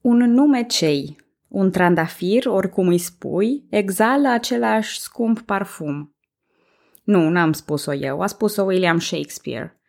Un 0.00 0.16
nume 0.16 0.62
cei, 0.62 1.16
un 1.48 1.70
trandafir, 1.70 2.46
oricum 2.46 2.88
îi 2.88 2.98
spui, 2.98 3.64
exală 3.70 4.28
același 4.28 5.00
scump 5.00 5.40
parfum. 5.40 6.16
Nu, 7.04 7.28
n-am 7.28 7.52
spus-o 7.52 7.94
eu, 7.94 8.20
a 8.20 8.26
spus-o 8.26 8.62
William 8.62 8.98
Shakespeare. 8.98 9.80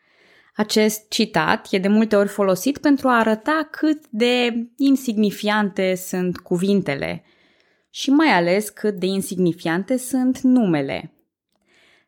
Acest 0.56 1.10
citat 1.10 1.68
e 1.72 1.78
de 1.78 1.88
multe 1.88 2.16
ori 2.16 2.28
folosit 2.28 2.78
pentru 2.78 3.08
a 3.08 3.18
arăta 3.18 3.68
cât 3.72 4.08
de 4.10 4.54
insignifiante 4.78 5.96
sunt 5.96 6.38
cuvintele 6.38 7.24
și 7.90 8.10
mai 8.10 8.28
ales 8.28 8.70
cât 8.70 8.96
de 8.96 9.06
insignifiante 9.06 9.98
sunt 9.98 10.40
numele. 10.40 11.14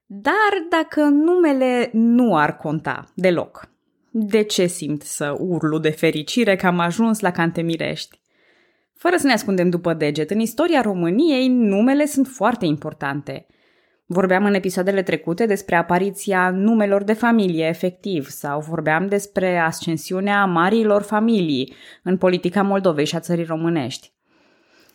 Dar 0.06 0.52
dacă 0.70 1.04
numele 1.04 1.90
nu 1.94 2.38
ar 2.38 2.58
conta 2.58 3.12
deloc, 3.16 3.71
de 4.14 4.42
ce 4.42 4.66
simt 4.68 5.02
să 5.02 5.36
urlu 5.40 5.78
de 5.78 5.90
fericire 5.90 6.56
că 6.56 6.68
am 6.68 6.80
ajuns 6.80 7.20
la 7.20 7.32
Cantemirești? 7.32 8.20
Fără 8.94 9.16
să 9.18 9.28
ne 9.28 9.34
ascundem 9.34 9.70
după 9.70 9.94
deget, 9.94 10.30
în 10.32 10.40
istoria 10.40 10.82
României 10.82 11.48
numele 11.48 12.06
sunt 12.06 12.28
foarte 12.28 12.66
importante. 12.66 13.46
Vorbeam 14.06 14.46
în 14.46 14.54
episoadele 14.54 15.04
trecute 15.04 15.46
despre 15.46 15.76
apariția 15.76 16.50
numelor 16.50 17.04
de 17.04 17.14
familie 17.14 17.66
efectiv 17.66 18.28
sau 18.30 18.60
vorbeam 18.60 19.08
despre 19.08 19.58
ascensiunea 19.58 20.46
marilor 20.46 21.02
familii 21.02 21.74
în 22.04 22.18
politica 22.18 22.62
Moldovei 22.62 23.06
și 23.06 23.16
a 23.16 23.20
țării 23.20 23.44
românești. 23.44 24.12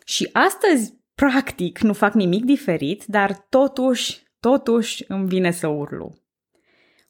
Și 0.05 0.29
astăzi, 0.31 0.93
practic, 1.15 1.79
nu 1.79 1.93
fac 1.93 2.13
nimic 2.13 2.45
diferit, 2.45 3.05
dar 3.05 3.45
totuși, 3.49 4.23
totuși 4.39 5.03
îmi 5.07 5.27
vine 5.27 5.51
să 5.51 5.67
urlu. 5.67 6.15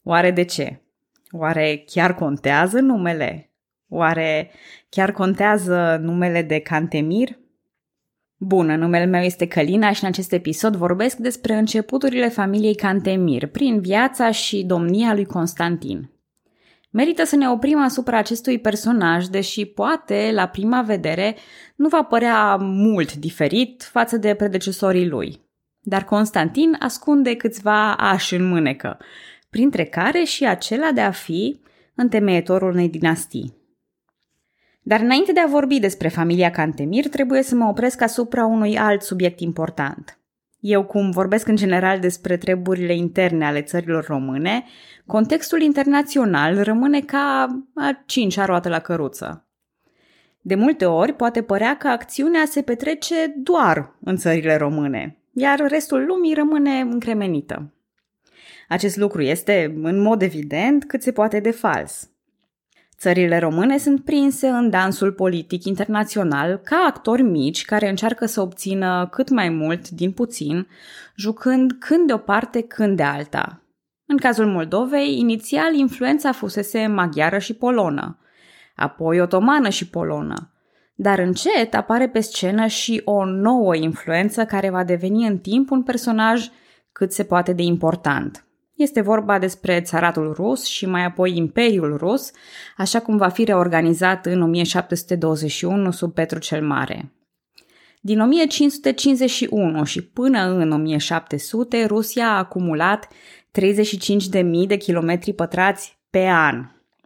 Oare 0.04 0.32
de 0.32 0.44
ce? 0.44 0.82
Oare 1.31 1.84
chiar 1.86 2.16
contează 2.16 2.80
numele? 2.80 3.52
Oare 3.90 4.52
chiar 4.90 5.12
contează 5.12 6.00
numele 6.02 6.41
de 6.41 6.59
Cantemir? 6.59 7.40
Bună, 8.38 8.76
numele 8.76 9.05
meu 9.05 9.22
este 9.22 9.47
Călina 9.47 9.92
și 9.92 10.03
în 10.03 10.09
acest 10.09 10.31
episod 10.31 10.75
vorbesc 10.75 11.17
despre 11.17 11.56
începuturile 11.56 12.30
familiei 12.30 12.75
Cantemir 12.75 13.47
prin 13.47 13.80
viața 13.80 14.31
și 14.31 14.64
domnia 14.64 15.14
lui 15.14 15.25
Constantin. 15.25 16.11
Merită 16.92 17.23
să 17.23 17.36
ne 17.36 17.50
oprim 17.50 17.80
asupra 17.80 18.17
acestui 18.17 18.59
personaj, 18.59 19.25
deși 19.25 19.66
poate, 19.66 20.30
la 20.34 20.47
prima 20.47 20.81
vedere, 20.81 21.36
nu 21.75 21.88
va 21.88 22.03
părea 22.03 22.56
mult 22.56 23.16
diferit 23.16 23.84
față 23.84 24.17
de 24.17 24.34
predecesorii 24.34 25.08
lui. 25.08 25.41
Dar 25.80 26.03
Constantin 26.03 26.75
ascunde 26.80 27.36
câțiva 27.36 27.94
ași 27.94 28.36
în 28.36 28.47
mânecă, 28.47 28.97
printre 29.50 29.84
care 29.84 30.23
și 30.23 30.45
acela 30.45 30.92
de 30.92 31.02
a 31.02 31.12
fi 31.12 31.59
întemeietorul 31.95 32.72
unei 32.72 32.90
dinastii. 32.90 33.56
Dar 34.81 35.00
înainte 35.00 35.31
de 35.31 35.40
a 35.40 35.48
vorbi 35.48 35.80
despre 35.80 36.08
familia 36.08 36.52
Cantemir, 36.52 37.08
trebuie 37.08 37.42
să 37.42 37.56
mă 37.56 37.66
opresc 37.66 38.02
asupra 38.02 38.45
unui 38.45 38.78
alt 38.78 39.02
subiect 39.02 39.40
important. 39.40 40.20
Eu, 40.59 40.86
cum 40.86 41.12
vorbesc 41.12 41.48
în 41.48 41.56
general 41.56 42.00
despre 42.00 42.38
treburile 42.38 42.95
interne 42.95 43.45
ale 43.45 43.62
țărilor 43.62 44.06
române, 44.06 44.64
contextul 45.06 45.62
internațional 45.62 46.64
rămâne 46.64 47.02
ca 47.02 47.48
a 47.75 48.03
cincea 48.06 48.45
roată 48.45 48.70
la 48.70 48.80
căruță. 48.80 49.48
De 50.42 50.56
multe 50.56 50.86
ori 50.86 51.14
poate 51.14 51.42
părea 51.42 51.78
că 51.78 51.88
acțiunea 51.88 52.45
se 52.45 52.62
petrece 52.62 53.34
doar 53.36 53.95
în 54.00 54.16
țările 54.16 54.56
române, 54.56 55.18
iar 55.34 55.59
restul 55.59 56.06
lumii 56.06 56.34
rămâne 56.34 56.80
încremenită. 56.80 57.73
Acest 58.68 58.98
lucru 58.98 59.22
este, 59.22 59.78
în 59.82 60.02
mod 60.02 60.22
evident, 60.22 60.86
cât 60.86 61.02
se 61.02 61.12
poate 61.12 61.40
de 61.40 61.52
fals. 61.52 62.10
Țările 62.98 63.40
române 63.40 63.78
sunt 63.78 64.04
prinse 64.04 64.48
în 64.48 64.70
dansul 64.70 65.12
politic 65.12 65.66
internațional 65.66 66.58
ca 66.64 66.86
actori 66.88 67.22
mici 67.22 67.66
care 67.66 67.90
încearcă 67.90 68.26
să 68.26 68.42
obțină 68.42 69.08
cât 69.12 69.30
mai 69.30 69.50
mult 69.50 69.90
din 69.90 70.12
puțin, 70.12 70.68
jucând 71.16 71.72
când 71.80 72.08
de 72.08 72.14
o 72.14 72.18
parte, 72.18 72.62
când 72.62 72.98
de 72.98 73.04
alta. 73.04 73.62
În 74.06 74.18
cazul 74.18 74.46
Moldovei, 74.46 75.20
inițial 75.20 75.74
influența 75.74 76.31
fusese 76.31 76.88
maghiară 76.88 77.38
și 77.38 77.53
polonă, 77.53 78.20
apoi 78.75 79.20
otomană 79.20 79.70
și 79.70 79.90
polonă, 79.90 80.52
dar 80.96 81.20
încet 81.20 81.74
apare 81.74 82.09
pe 82.09 82.20
scenă 82.20 82.66
și 82.66 83.02
o 83.06 83.25
nouă 83.25 83.75
influență 83.75 84.46
care 84.46 84.70
va 84.70 84.84
deveni 84.84 85.28
în 85.28 85.38
timp 85.38 85.72
un 85.72 85.84
personaj 85.84 86.50
cât 86.91 87.12
se 87.12 87.24
poate 87.24 87.53
de 87.53 87.62
important– 87.62 88.41
este 88.78 89.02
vorba 89.02 89.40
despre 89.40 89.82
țaratul 89.82 90.34
rus 90.34 90.66
și 90.66 90.86
mai 90.86 91.04
apoi 91.04 91.38
Imperiul 91.38 91.98
rus, 91.98 92.32
așa 92.78 93.00
cum 93.00 93.18
va 93.18 93.28
fi 93.28 93.44
reorganizat 93.44 94.26
în 94.26 94.42
1721 94.42 95.92
sub 95.92 96.14
Petru 96.14 96.40
cel 96.40 96.66
Mare. 96.66 97.12
Din 98.02 98.20
1551 98.20 99.84
și 99.84 100.02
până 100.02 100.44
în 100.44 100.72
1700, 100.72 101.86
Rusia 101.86 102.28
a 102.28 102.38
acumulat 102.38 103.08
35.000 103.08 103.12
de 104.68 104.78
kilometri 104.78 105.34
pătrați 105.34 106.00
pe 106.09 106.26
an. 106.28 106.66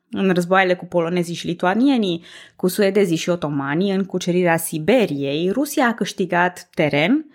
În 0.10 0.30
războaiele 0.34 0.76
cu 0.76 0.86
polonezii 0.86 1.36
și 1.36 1.48
lituanienii, 1.48 2.24
cu 2.56 2.68
suedezii 2.68 3.16
și 3.16 3.30
otomanii, 3.30 3.92
în 3.92 4.06
cucerirea 4.06 4.58
Siberiei, 4.58 5.50
Rusia 5.50 5.86
a 5.86 5.94
câștigat 5.94 6.70
teren, 6.74 7.26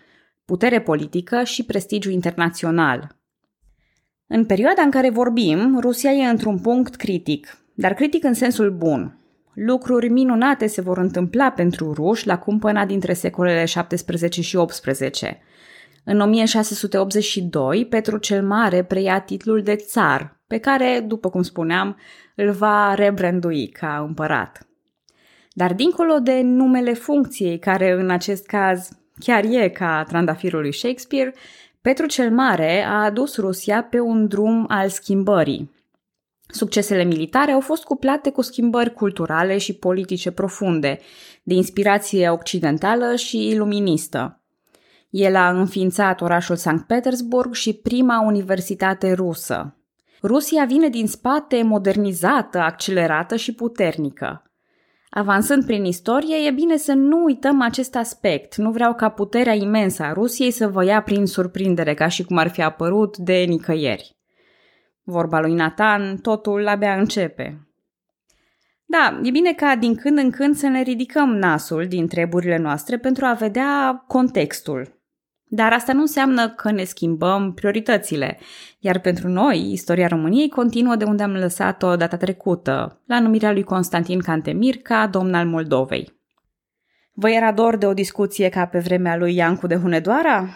putere 0.45 0.81
politică 0.81 1.43
și 1.45 1.65
prestigiu 1.65 2.11
internațional– 2.11 3.09
în 4.27 4.45
perioada 4.45 4.83
în 4.83 4.91
care 4.91 5.11
vorbim, 5.11 5.79
Rusia 5.81 6.11
e 6.11 6.29
într-un 6.29 6.59
punct 6.59 6.97
critic, 6.97 7.59
dar 7.75 7.95
critic 7.95 8.25
în 8.25 8.35
sensul 8.35 8.71
bun. 8.71 9.19
Lucruri 9.55 10.09
minunate 10.09 10.67
se 10.67 10.81
vor 10.81 10.99
întâmpla 10.99 11.51
pentru 11.51 11.93
ruși 11.93 12.27
la 12.27 12.39
cumpăna 12.39 12.85
dintre 12.85 13.13
secolele 13.13 13.65
17 13.65 14.43
și 14.43 14.57
18. 14.57 15.41
În 16.05 16.21
1682, 16.21 17.87
Petru 17.87 18.17
cel 18.17 18.43
Mare 18.47 18.83
preia 18.83 19.21
titlul 19.21 19.63
de 19.63 19.77
țar, 19.77 20.41
pe 20.47 20.59
care, 20.59 21.05
după 21.07 21.31
cum 21.31 21.43
spuneam, 21.43 21.97
îl 22.35 22.51
va 22.51 22.95
rebrandui 22.95 23.69
ca 23.69 24.05
împărat. 24.07 24.67
Dar 25.53 25.75
dincolo 25.75 26.19
de 26.19 26.41
numele 26.43 26.93
funcției, 26.93 27.59
care 27.59 27.91
în 27.91 28.11
acest 28.11 28.47
caz 28.47 28.89
chiar 29.19 29.45
e 29.45 29.69
ca 29.69 30.05
trandafirul 30.09 30.61
lui 30.61 30.73
Shakespeare, 30.73 31.35
Petru 31.87 32.07
cel 32.07 32.31
Mare 32.31 32.85
a 32.85 33.05
adus 33.05 33.37
Rusia 33.37 33.83
pe 33.83 34.01
un 34.01 34.27
drum 34.27 34.65
al 34.69 34.89
schimbării. 34.89 35.71
Succesele 36.47 37.05
militare 37.05 37.53
au 37.53 37.61
fost 37.61 37.85
cuplate 37.85 38.31
cu 38.31 38.43
schimbări 38.43 38.93
culturale 38.93 39.59
și 39.59 39.73
politice 39.73 40.31
profunde, 40.31 40.99
de 41.43 41.55
inspirație 41.55 42.29
occidentală 42.29 43.15
și 43.17 43.49
iluministă. 43.49 44.41
El 45.11 45.37
a 45.37 45.51
înființat 45.51 46.21
orașul 46.21 46.57
Sankt 46.57 46.87
Petersburg 46.87 47.55
și 47.55 47.73
prima 47.73 48.21
universitate 48.21 49.13
rusă. 49.13 49.77
Rusia 50.23 50.65
vine 50.65 50.89
din 50.89 51.07
spate 51.07 51.63
modernizată, 51.63 52.59
accelerată 52.59 53.37
și 53.37 53.55
puternică. 53.55 54.51
Avansând 55.11 55.65
prin 55.67 55.85
istorie, 55.85 56.37
e 56.47 56.51
bine 56.51 56.77
să 56.77 56.93
nu 56.93 57.25
uităm 57.25 57.61
acest 57.61 57.97
aspect. 57.97 58.57
Nu 58.57 58.71
vreau 58.71 58.95
ca 58.95 59.09
puterea 59.09 59.55
imensă 59.55 60.03
a 60.03 60.13
Rusiei 60.13 60.51
să 60.51 60.69
vă 60.69 60.85
ia 60.85 61.03
prin 61.03 61.27
surprindere, 61.27 61.95
ca 61.95 62.09
și 62.09 62.25
cum 62.25 62.37
ar 62.37 62.49
fi 62.49 62.63
apărut 62.63 63.17
de 63.17 63.35
nicăieri. 63.35 64.17
Vorba 65.03 65.41
lui 65.41 65.55
Nathan, 65.55 66.17
totul 66.17 66.67
abia 66.67 66.95
începe. 66.95 67.61
Da, 68.85 69.21
e 69.23 69.31
bine 69.31 69.53
ca 69.53 69.77
din 69.77 69.95
când 69.95 70.19
în 70.19 70.31
când 70.31 70.57
să 70.57 70.67
ne 70.67 70.83
ridicăm 70.83 71.37
nasul 71.37 71.87
din 71.87 72.07
treburile 72.07 72.57
noastre 72.57 72.99
pentru 72.99 73.25
a 73.25 73.33
vedea 73.33 74.05
contextul, 74.07 74.96
dar 75.49 75.73
asta 75.73 75.93
nu 75.93 76.01
înseamnă 76.01 76.49
că 76.49 76.71
ne 76.71 76.85
schimbăm 76.85 77.53
prioritățile, 77.53 78.39
iar 78.79 78.99
pentru 78.99 79.29
noi, 79.29 79.73
istoria 79.73 80.07
României 80.07 80.49
continuă 80.49 80.97
de 80.97 81.05
unde 81.05 81.23
am 81.23 81.33
lăsat-o 81.33 81.97
data 81.97 82.17
trecută, 82.17 83.01
la 83.07 83.21
numirea 83.21 83.53
lui 83.53 83.63
Constantin 83.63 84.19
Cantemir 84.19 84.77
ca 84.77 85.07
domn 85.07 85.35
al 85.35 85.47
Moldovei. 85.47 86.15
Vă 87.13 87.31
era 87.31 87.53
dor 87.53 87.77
de 87.77 87.87
o 87.87 87.95
discuție 87.95 88.49
ca 88.49 88.67
pe 88.67 88.79
vremea 88.79 89.17
lui 89.17 89.35
Iancu 89.35 89.67
de 89.67 89.77
Hunedoara? 89.77 90.49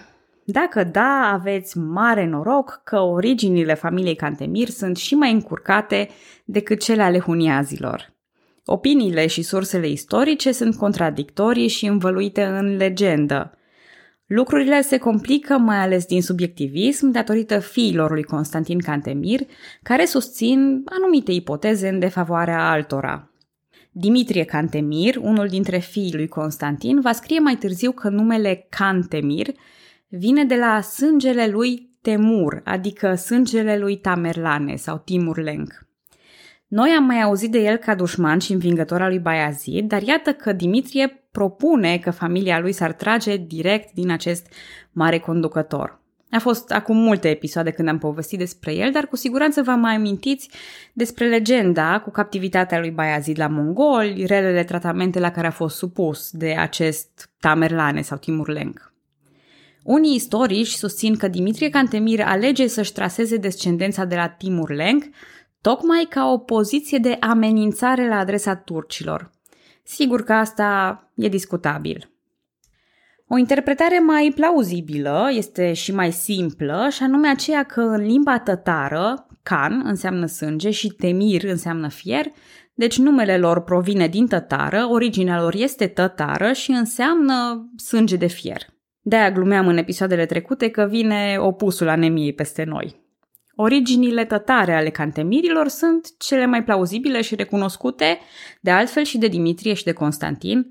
Dacă 0.44 0.84
da, 0.84 1.30
aveți 1.32 1.78
mare 1.78 2.26
noroc 2.26 2.80
că 2.84 2.98
originile 2.98 3.74
familiei 3.74 4.14
Cantemir 4.14 4.68
sunt 4.68 4.96
și 4.96 5.14
mai 5.14 5.32
încurcate 5.32 6.08
decât 6.44 6.80
cele 6.80 7.02
ale 7.02 7.18
huniazilor. 7.18 8.12
Opiniile 8.64 9.26
și 9.26 9.42
sursele 9.42 9.88
istorice 9.88 10.52
sunt 10.52 10.76
contradictorii 10.76 11.68
și 11.68 11.86
învăluite 11.86 12.44
în 12.44 12.76
legendă– 12.76 13.54
Lucrurile 14.32 14.80
se 14.80 14.98
complică 14.98 15.58
mai 15.58 15.76
ales 15.76 16.06
din 16.06 16.22
subiectivism 16.22 17.10
datorită 17.10 17.58
fiilor 17.58 18.10
lui 18.10 18.22
Constantin 18.22 18.78
Cantemir, 18.78 19.40
care 19.82 20.04
susțin 20.04 20.82
anumite 20.84 21.32
ipoteze 21.32 21.88
în 21.88 21.98
defavoarea 21.98 22.70
altora. 22.70 23.30
Dimitrie 23.92 24.44
Cantemir, 24.44 25.16
unul 25.16 25.48
dintre 25.48 25.78
fiii 25.78 26.14
lui 26.14 26.28
Constantin, 26.28 27.00
va 27.00 27.12
scrie 27.12 27.38
mai 27.38 27.54
târziu 27.54 27.92
că 27.92 28.08
numele 28.08 28.66
Cantemir 28.68 29.46
vine 30.08 30.44
de 30.44 30.54
la 30.54 30.80
sângele 30.80 31.46
lui 31.46 31.90
Temur, 32.00 32.60
adică 32.64 33.14
sângele 33.14 33.78
lui 33.78 33.96
Tamerlane 33.96 34.76
sau 34.76 35.02
Timur 35.04 35.38
Lenk. 35.38 35.86
Noi 36.66 36.90
am 36.90 37.04
mai 37.04 37.22
auzit 37.22 37.50
de 37.50 37.58
el 37.58 37.76
ca 37.76 37.94
dușman 37.94 38.38
și 38.38 38.52
învingător 38.52 39.02
al 39.02 39.08
lui 39.08 39.18
Bayazid, 39.18 39.88
dar 39.88 40.02
iată 40.02 40.32
că 40.32 40.52
Dimitrie 40.52 41.19
propune 41.30 41.98
că 41.98 42.10
familia 42.10 42.60
lui 42.60 42.72
s-ar 42.72 42.92
trage 42.92 43.36
direct 43.36 43.92
din 43.92 44.10
acest 44.10 44.46
mare 44.92 45.18
conducător. 45.18 46.00
A 46.30 46.38
fost 46.38 46.70
acum 46.70 46.96
multe 46.96 47.28
episoade 47.28 47.70
când 47.70 47.88
am 47.88 47.98
povestit 47.98 48.38
despre 48.38 48.74
el, 48.74 48.90
dar 48.92 49.06
cu 49.06 49.16
siguranță 49.16 49.62
vă 49.62 49.70
mai 49.70 49.94
amintiți 49.94 50.50
despre 50.92 51.28
legenda 51.28 52.00
cu 52.00 52.10
captivitatea 52.10 52.78
lui 52.78 52.90
Bayazid 52.90 53.38
la 53.38 53.46
mongoli, 53.46 54.26
relele 54.26 54.64
tratamente 54.64 55.18
la 55.18 55.30
care 55.30 55.46
a 55.46 55.50
fost 55.50 55.76
supus 55.76 56.30
de 56.30 56.54
acest 56.58 57.30
Tamerlane 57.40 58.02
sau 58.02 58.18
Timur 58.18 58.48
Lenk. 58.48 58.92
Unii 59.82 60.14
istorici 60.14 60.68
susțin 60.68 61.16
că 61.16 61.28
Dimitrie 61.28 61.68
Cantemir 61.68 62.20
alege 62.20 62.66
să-și 62.66 62.92
traseze 62.92 63.36
descendența 63.36 64.04
de 64.04 64.14
la 64.14 64.28
Timur 64.28 64.70
Lenk 64.70 65.04
tocmai 65.60 66.06
ca 66.08 66.30
o 66.30 66.38
poziție 66.38 66.98
de 66.98 67.16
amenințare 67.20 68.08
la 68.08 68.16
adresa 68.16 68.56
turcilor. 68.56 69.30
Sigur 69.82 70.22
că 70.22 70.32
asta 70.32 71.02
e 71.14 71.28
discutabil. 71.28 72.10
O 73.28 73.38
interpretare 73.38 73.98
mai 73.98 74.32
plauzibilă 74.34 75.28
este 75.32 75.72
și 75.72 75.94
mai 75.94 76.12
simplă, 76.12 76.88
și 76.90 77.02
anume 77.02 77.28
aceea 77.28 77.62
că 77.62 77.80
în 77.80 78.02
limba 78.02 78.38
tătară, 78.38 79.26
can 79.42 79.82
înseamnă 79.84 80.26
sânge 80.26 80.70
și 80.70 80.88
temir 80.88 81.44
înseamnă 81.44 81.88
fier, 81.88 82.26
deci 82.74 82.98
numele 82.98 83.38
lor 83.38 83.62
provine 83.62 84.06
din 84.06 84.26
tătară, 84.26 84.86
originea 84.88 85.40
lor 85.40 85.54
este 85.54 85.86
tătară 85.86 86.52
și 86.52 86.70
înseamnă 86.70 87.68
sânge 87.76 88.16
de 88.16 88.26
fier. 88.26 88.62
De-aia 89.00 89.30
glumeam 89.30 89.66
în 89.66 89.76
episoadele 89.76 90.26
trecute 90.26 90.68
că 90.68 90.86
vine 90.90 91.36
opusul 91.38 91.88
anemiei 91.88 92.32
peste 92.32 92.64
noi. 92.64 92.99
Originile 93.62 94.24
tătare 94.24 94.74
ale 94.74 94.90
cantemirilor 94.90 95.68
sunt 95.68 96.18
cele 96.18 96.46
mai 96.46 96.64
plauzibile 96.64 97.20
și 97.20 97.34
recunoscute, 97.34 98.18
de 98.60 98.70
altfel 98.70 99.04
și 99.04 99.18
de 99.18 99.26
Dimitrie 99.26 99.74
și 99.74 99.84
de 99.84 99.92
Constantin. 99.92 100.66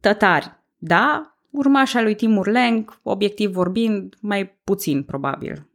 Tătari, 0.00 0.52
da, 0.76 1.36
urmașa 1.50 2.02
lui 2.02 2.14
Timur 2.14 2.48
Lenk, 2.48 3.00
obiectiv 3.02 3.50
vorbind, 3.50 4.14
mai 4.20 4.58
puțin 4.64 5.02
probabil. 5.02 5.66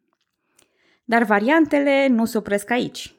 Dar 1.04 1.24
variantele 1.24 2.08
nu 2.08 2.26
se 2.26 2.38
opresc 2.38 2.72
aici. 2.72 3.16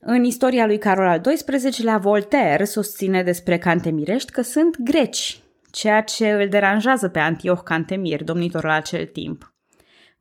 În 0.00 0.24
istoria 0.24 0.66
lui 0.66 0.78
Carol 0.78 1.06
al 1.06 1.20
XII-lea, 1.20 1.98
Voltaire 1.98 2.64
susține 2.64 3.22
despre 3.22 3.58
cantemirești 3.58 4.32
că 4.32 4.42
sunt 4.42 4.76
greci, 4.78 5.40
ceea 5.70 6.02
ce 6.02 6.30
îl 6.30 6.48
deranjează 6.48 7.08
pe 7.08 7.18
Antioch 7.18 7.62
Cantemir, 7.62 8.24
domnitorul 8.24 8.70
acel 8.70 9.06
timp. 9.06 9.51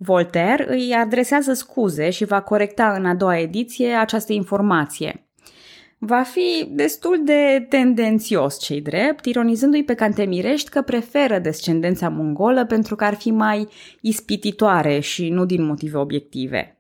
Voltaire 0.04 0.66
îi 0.70 0.94
adresează 0.94 1.54
scuze 1.54 2.10
și 2.10 2.26
va 2.26 2.42
corecta 2.42 2.94
în 2.98 3.06
a 3.06 3.16
doua 3.16 3.40
ediție 3.40 3.94
această 3.94 4.34
informație. 4.34 5.26
Va 5.98 6.22
fi 6.22 6.66
destul 6.70 7.22
de 7.26 7.66
tendențios 7.70 8.60
cei 8.60 8.82
drept, 8.82 9.26
ironizându-i 9.26 9.84
pe 9.84 9.94
Cantemirești 9.94 10.70
că 10.70 10.82
preferă 10.82 11.40
descendența 11.40 12.10
mongolă 12.10 12.66
pentru 12.66 12.96
că 12.96 13.04
ar 13.04 13.14
fi 13.14 13.32
mai 13.32 13.68
ispititoare 14.02 15.00
și 15.00 15.30
nu 15.30 15.46
din 15.46 15.64
motive 15.64 15.98
obiective. 15.98 16.80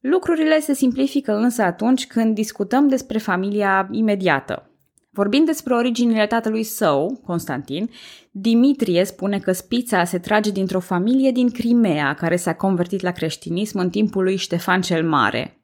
Lucrurile 0.00 0.60
se 0.60 0.74
simplifică 0.74 1.36
însă 1.36 1.62
atunci 1.62 2.06
când 2.06 2.34
discutăm 2.34 2.88
despre 2.88 3.18
familia 3.18 3.88
imediată. 3.90 4.67
Vorbind 5.10 5.46
despre 5.46 5.74
originile 5.74 6.26
tatălui 6.26 6.62
său, 6.62 7.20
Constantin, 7.24 7.90
Dimitrie 8.30 9.04
spune 9.04 9.38
că 9.38 9.52
spița 9.52 10.04
se 10.04 10.18
trage 10.18 10.50
dintr-o 10.50 10.80
familie 10.80 11.30
din 11.30 11.50
Crimea 11.50 12.14
care 12.14 12.36
s-a 12.36 12.54
convertit 12.54 13.00
la 13.00 13.10
creștinism 13.10 13.78
în 13.78 13.90
timpul 13.90 14.22
lui 14.22 14.36
Ștefan 14.36 14.80
cel 14.80 15.08
Mare. 15.08 15.62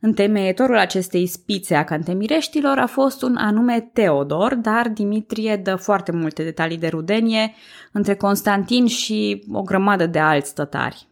Întemeietorul 0.00 0.78
acestei 0.78 1.26
spițe 1.26 1.74
a 1.74 1.84
cantemireștilor 1.84 2.78
a 2.78 2.86
fost 2.86 3.22
un 3.22 3.36
anume 3.36 3.90
Teodor, 3.92 4.54
dar 4.54 4.88
Dimitrie 4.88 5.56
dă 5.56 5.74
foarte 5.74 6.12
multe 6.12 6.42
detalii 6.42 6.78
de 6.78 6.88
rudenie 6.88 7.54
între 7.92 8.14
Constantin 8.14 8.86
și 8.86 9.44
o 9.52 9.62
grămadă 9.62 10.06
de 10.06 10.18
alți 10.18 10.54
tătari. 10.54 11.11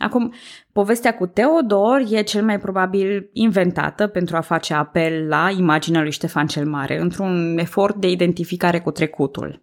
Acum, 0.00 0.32
povestea 0.72 1.14
cu 1.14 1.26
Teodor 1.26 2.02
e 2.10 2.22
cel 2.22 2.44
mai 2.44 2.58
probabil 2.58 3.30
inventată 3.32 4.06
pentru 4.06 4.36
a 4.36 4.40
face 4.40 4.74
apel 4.74 5.28
la 5.28 5.50
imaginea 5.58 6.00
lui 6.00 6.10
Ștefan 6.10 6.46
cel 6.46 6.66
Mare, 6.66 7.00
într-un 7.00 7.58
efort 7.58 7.96
de 7.96 8.10
identificare 8.10 8.80
cu 8.80 8.90
trecutul. 8.90 9.62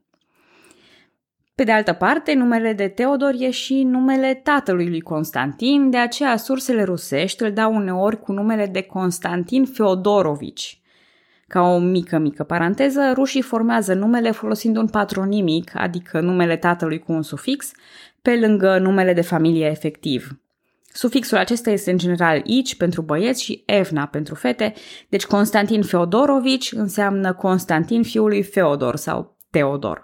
Pe 1.56 1.64
de 1.64 1.72
altă 1.72 1.94
parte, 1.94 2.34
numele 2.34 2.74
de 2.74 2.88
Teodor 2.88 3.34
e 3.38 3.50
și 3.50 3.84
numele 3.84 4.34
tatălui 4.34 4.90
lui 4.90 5.02
Constantin, 5.02 5.90
de 5.90 5.98
aceea 5.98 6.38
sursele 6.38 6.84
rusești 6.84 7.44
îl 7.44 7.52
dau 7.52 7.76
uneori 7.76 8.20
cu 8.20 8.32
numele 8.32 8.66
de 8.66 8.82
Constantin 8.82 9.66
Feodorovici. 9.66 10.82
Ca 11.48 11.62
o 11.62 11.80
mică, 11.80 12.18
mică 12.18 12.44
paranteză, 12.44 13.12
rușii 13.14 13.42
formează 13.42 13.94
numele 13.94 14.32
folosind 14.32 14.78
un 14.78 14.88
patronimic, 14.88 15.72
adică 15.74 16.20
numele 16.20 16.58
tatălui 16.58 17.00
cu 17.00 17.12
un 17.12 17.22
sufix, 17.22 17.72
pe 18.28 18.36
lângă 18.36 18.78
numele 18.78 19.14
de 19.14 19.22
familie 19.22 19.66
efectiv. 19.66 20.40
Sufixul 20.94 21.38
acesta 21.38 21.70
este 21.70 21.92
în 21.92 21.98
general 21.98 22.42
ici 22.46 22.76
pentru 22.76 23.02
băieți 23.02 23.44
și 23.44 23.64
evna 23.66 24.06
pentru 24.06 24.36
fete, 24.36 24.74
deci 25.10 25.26
Constantin 25.26 25.82
Feodorovici 25.84 26.72
înseamnă 26.72 27.34
Constantin 27.34 28.04
fiul 28.04 28.28
lui 28.28 28.44
Feodor 28.44 28.96
sau 28.96 29.38
Teodor. 29.50 30.02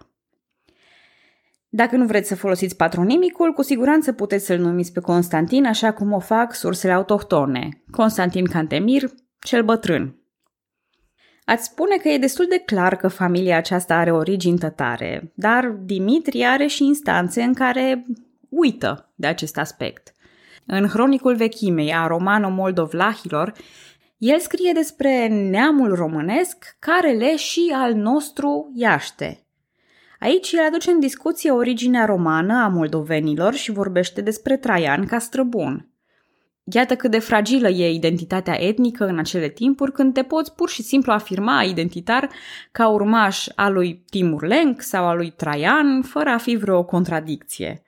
Dacă 1.69 1.95
nu 1.95 2.05
vreți 2.05 2.27
să 2.27 2.35
folosiți 2.35 2.75
patronimicul, 2.75 3.51
cu 3.51 3.61
siguranță 3.61 4.11
puteți 4.11 4.45
să-l 4.45 4.59
numiți 4.59 4.91
pe 4.91 4.99
Constantin 4.99 5.65
așa 5.65 5.93
cum 5.93 6.11
o 6.11 6.19
fac 6.19 6.55
sursele 6.55 6.93
autohtone. 6.93 7.83
Constantin 7.91 8.45
Cantemir, 8.45 9.09
cel 9.39 9.63
bătrân. 9.63 10.22
Ați 11.45 11.65
spune 11.65 11.95
că 11.95 12.09
e 12.09 12.17
destul 12.17 12.45
de 12.49 12.61
clar 12.65 12.95
că 12.95 13.07
familia 13.07 13.57
aceasta 13.57 13.95
are 13.95 14.11
origini 14.11 14.57
tătare, 14.57 15.31
dar 15.35 15.65
Dimitri 15.65 16.43
are 16.43 16.67
și 16.67 16.83
instanțe 16.83 17.41
în 17.41 17.53
care 17.53 18.05
uită 18.49 19.11
de 19.15 19.27
acest 19.27 19.57
aspect. 19.57 20.13
În 20.65 20.87
Hronicul 20.87 21.35
Vechimei 21.35 21.93
a 21.93 22.07
romano-moldovlahilor, 22.07 23.53
el 24.17 24.39
scrie 24.39 24.71
despre 24.73 25.27
neamul 25.27 25.95
românesc 25.95 26.75
care 26.79 27.11
le 27.11 27.35
și 27.35 27.71
al 27.75 27.93
nostru 27.93 28.71
Iaște– 28.73 29.37
Aici 30.23 30.51
el 30.51 30.65
aduce 30.65 30.91
în 30.91 30.99
discuție 30.99 31.51
originea 31.51 32.05
romană 32.05 32.53
a 32.53 32.67
moldovenilor 32.67 33.53
și 33.53 33.71
vorbește 33.71 34.21
despre 34.21 34.57
Traian 34.57 35.05
ca 35.05 35.19
străbun. 35.19 35.92
Iată 36.71 36.95
cât 36.95 37.11
de 37.11 37.19
fragilă 37.19 37.69
e 37.69 37.93
identitatea 37.93 38.61
etnică 38.61 39.05
în 39.05 39.19
acele 39.19 39.49
timpuri 39.49 39.91
când 39.91 40.13
te 40.13 40.23
poți 40.23 40.55
pur 40.55 40.69
și 40.69 40.81
simplu 40.81 41.11
afirma 41.11 41.63
identitar 41.63 42.29
ca 42.71 42.87
urmaș 42.87 43.47
al 43.55 43.73
lui 43.73 44.03
Timur 44.09 44.45
Lenk 44.45 44.81
sau 44.81 45.05
al 45.05 45.17
lui 45.17 45.29
Traian, 45.29 46.01
fără 46.01 46.29
a 46.29 46.37
fi 46.37 46.55
vreo 46.55 46.83
contradicție. 46.83 47.83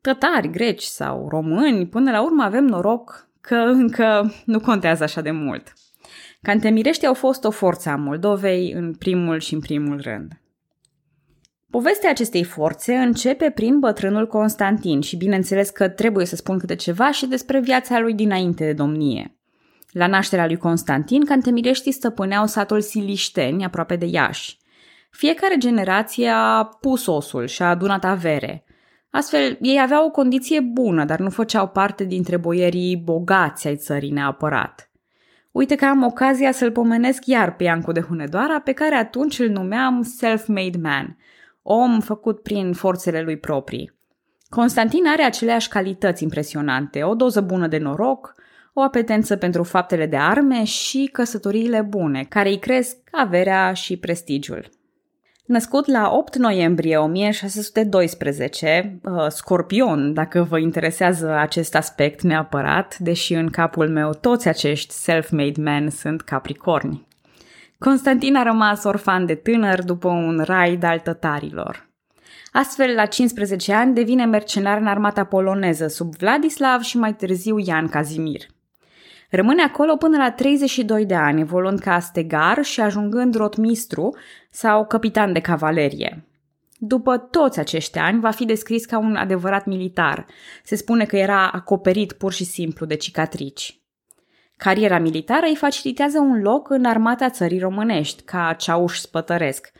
Tătari, 0.00 0.50
greci 0.50 0.82
sau 0.82 1.28
români, 1.28 1.86
până 1.86 2.10
la 2.10 2.22
urmă 2.22 2.42
avem 2.42 2.64
noroc 2.64 3.28
că 3.40 3.54
încă 3.54 4.32
nu 4.44 4.60
contează 4.60 5.02
așa 5.02 5.20
de 5.20 5.30
mult. 5.30 5.72
Cantemireștii 6.42 7.06
au 7.06 7.14
fost 7.14 7.44
o 7.44 7.50
forță 7.50 7.88
a 7.88 7.96
Moldovei 7.96 8.72
în 8.72 8.94
primul 8.94 9.38
și 9.38 9.54
în 9.54 9.60
primul 9.60 10.00
rând. 10.00 10.39
Povestea 11.70 12.10
acestei 12.10 12.44
forțe 12.44 12.94
începe 12.94 13.50
prin 13.50 13.78
bătrânul 13.78 14.26
Constantin 14.26 15.00
și 15.00 15.16
bineînțeles 15.16 15.70
că 15.70 15.88
trebuie 15.88 16.26
să 16.26 16.36
spun 16.36 16.58
câte 16.58 16.74
ceva 16.74 17.10
și 17.10 17.26
despre 17.26 17.60
viața 17.60 17.98
lui 17.98 18.14
dinainte 18.14 18.64
de 18.64 18.72
domnie. 18.72 19.36
La 19.90 20.06
nașterea 20.06 20.46
lui 20.46 20.56
Constantin, 20.56 21.24
cantemireștii 21.24 21.92
stăpâneau 21.92 22.46
satul 22.46 22.80
Silișteni, 22.80 23.64
aproape 23.64 23.96
de 23.96 24.06
Iași. 24.06 24.58
Fiecare 25.10 25.56
generație 25.58 26.28
a 26.28 26.64
pus 26.64 27.06
osul 27.06 27.46
și 27.46 27.62
a 27.62 27.68
adunat 27.68 28.04
avere. 28.04 28.64
Astfel, 29.10 29.58
ei 29.60 29.80
aveau 29.80 30.06
o 30.06 30.10
condiție 30.10 30.60
bună, 30.60 31.04
dar 31.04 31.18
nu 31.18 31.30
făceau 31.30 31.68
parte 31.68 32.04
dintre 32.04 32.36
boierii 32.36 32.96
bogați 32.96 33.66
ai 33.66 33.76
țării 33.76 34.10
neapărat. 34.10 34.90
Uite 35.50 35.74
că 35.74 35.84
am 35.84 36.02
ocazia 36.02 36.52
să-l 36.52 36.72
pomenesc 36.72 37.26
iar 37.26 37.56
pe 37.56 37.64
Iancu 37.64 37.92
de 37.92 38.00
Hunedoara, 38.00 38.60
pe 38.60 38.72
care 38.72 38.94
atunci 38.94 39.38
îl 39.38 39.48
numeam 39.48 40.02
self-made 40.02 40.78
man– 40.82 41.16
om 41.72 42.00
făcut 42.00 42.42
prin 42.42 42.72
forțele 42.72 43.22
lui 43.22 43.36
proprii. 43.36 43.98
Constantin 44.48 45.06
are 45.06 45.22
aceleași 45.22 45.68
calități 45.68 46.22
impresionante, 46.22 47.02
o 47.02 47.14
doză 47.14 47.40
bună 47.40 47.66
de 47.66 47.78
noroc, 47.78 48.34
o 48.72 48.80
apetență 48.80 49.36
pentru 49.36 49.62
faptele 49.62 50.06
de 50.06 50.16
arme 50.16 50.64
și 50.64 51.08
căsătoriile 51.12 51.80
bune, 51.80 52.26
care 52.28 52.48
îi 52.48 52.58
cresc 52.58 52.96
averea 53.10 53.72
și 53.72 53.96
prestigiul. 53.96 54.68
Născut 55.46 55.86
la 55.86 56.10
8 56.12 56.36
noiembrie 56.36 56.96
1612, 56.96 59.00
uh, 59.02 59.26
scorpion, 59.28 60.12
dacă 60.12 60.42
vă 60.42 60.58
interesează 60.58 61.30
acest 61.30 61.74
aspect 61.74 62.22
neapărat, 62.22 62.98
deși 62.98 63.34
în 63.34 63.48
capul 63.48 63.88
meu 63.88 64.10
toți 64.10 64.48
acești 64.48 64.94
self-made 64.94 65.60
men 65.60 65.90
sunt 65.90 66.20
capricorni. 66.20 67.08
Constantin 67.84 68.36
a 68.36 68.42
rămas 68.42 68.84
orfan 68.84 69.26
de 69.26 69.34
tânăr 69.34 69.82
după 69.82 70.08
un 70.08 70.42
raid 70.44 70.82
al 70.82 70.98
tătarilor. 70.98 71.88
Astfel, 72.52 72.94
la 72.94 73.06
15 73.06 73.72
ani, 73.72 73.94
devine 73.94 74.24
mercenar 74.24 74.78
în 74.78 74.86
armata 74.86 75.24
poloneză 75.24 75.86
sub 75.86 76.14
Vladislav 76.16 76.80
și 76.80 76.98
mai 76.98 77.14
târziu 77.14 77.58
Ian 77.58 77.88
Kazimir. 77.88 78.40
Rămâne 79.30 79.62
acolo 79.62 79.96
până 79.96 80.16
la 80.16 80.30
32 80.30 81.06
de 81.06 81.14
ani, 81.14 81.40
evoluând 81.40 81.78
ca 81.78 81.98
stegar 81.98 82.64
și 82.64 82.80
ajungând 82.80 83.34
rotmistru 83.34 84.16
sau 84.50 84.86
capitan 84.86 85.32
de 85.32 85.40
cavalerie. 85.40 86.24
După 86.78 87.18
toți 87.18 87.58
acești 87.58 87.98
ani, 87.98 88.20
va 88.20 88.30
fi 88.30 88.44
descris 88.44 88.84
ca 88.84 88.98
un 88.98 89.16
adevărat 89.16 89.66
militar. 89.66 90.26
Se 90.64 90.76
spune 90.76 91.04
că 91.04 91.16
era 91.16 91.50
acoperit 91.50 92.12
pur 92.12 92.32
și 92.32 92.44
simplu 92.44 92.86
de 92.86 92.94
cicatrici. 92.94 93.79
Cariera 94.60 94.98
militară 94.98 95.46
îi 95.46 95.56
facilitează 95.56 96.18
un 96.18 96.42
loc 96.42 96.70
în 96.70 96.84
armata 96.84 97.30
țării 97.30 97.58
românești, 97.58 98.22
ca 98.22 98.54
ceauș 98.58 98.98
spătăresc. 98.98 99.70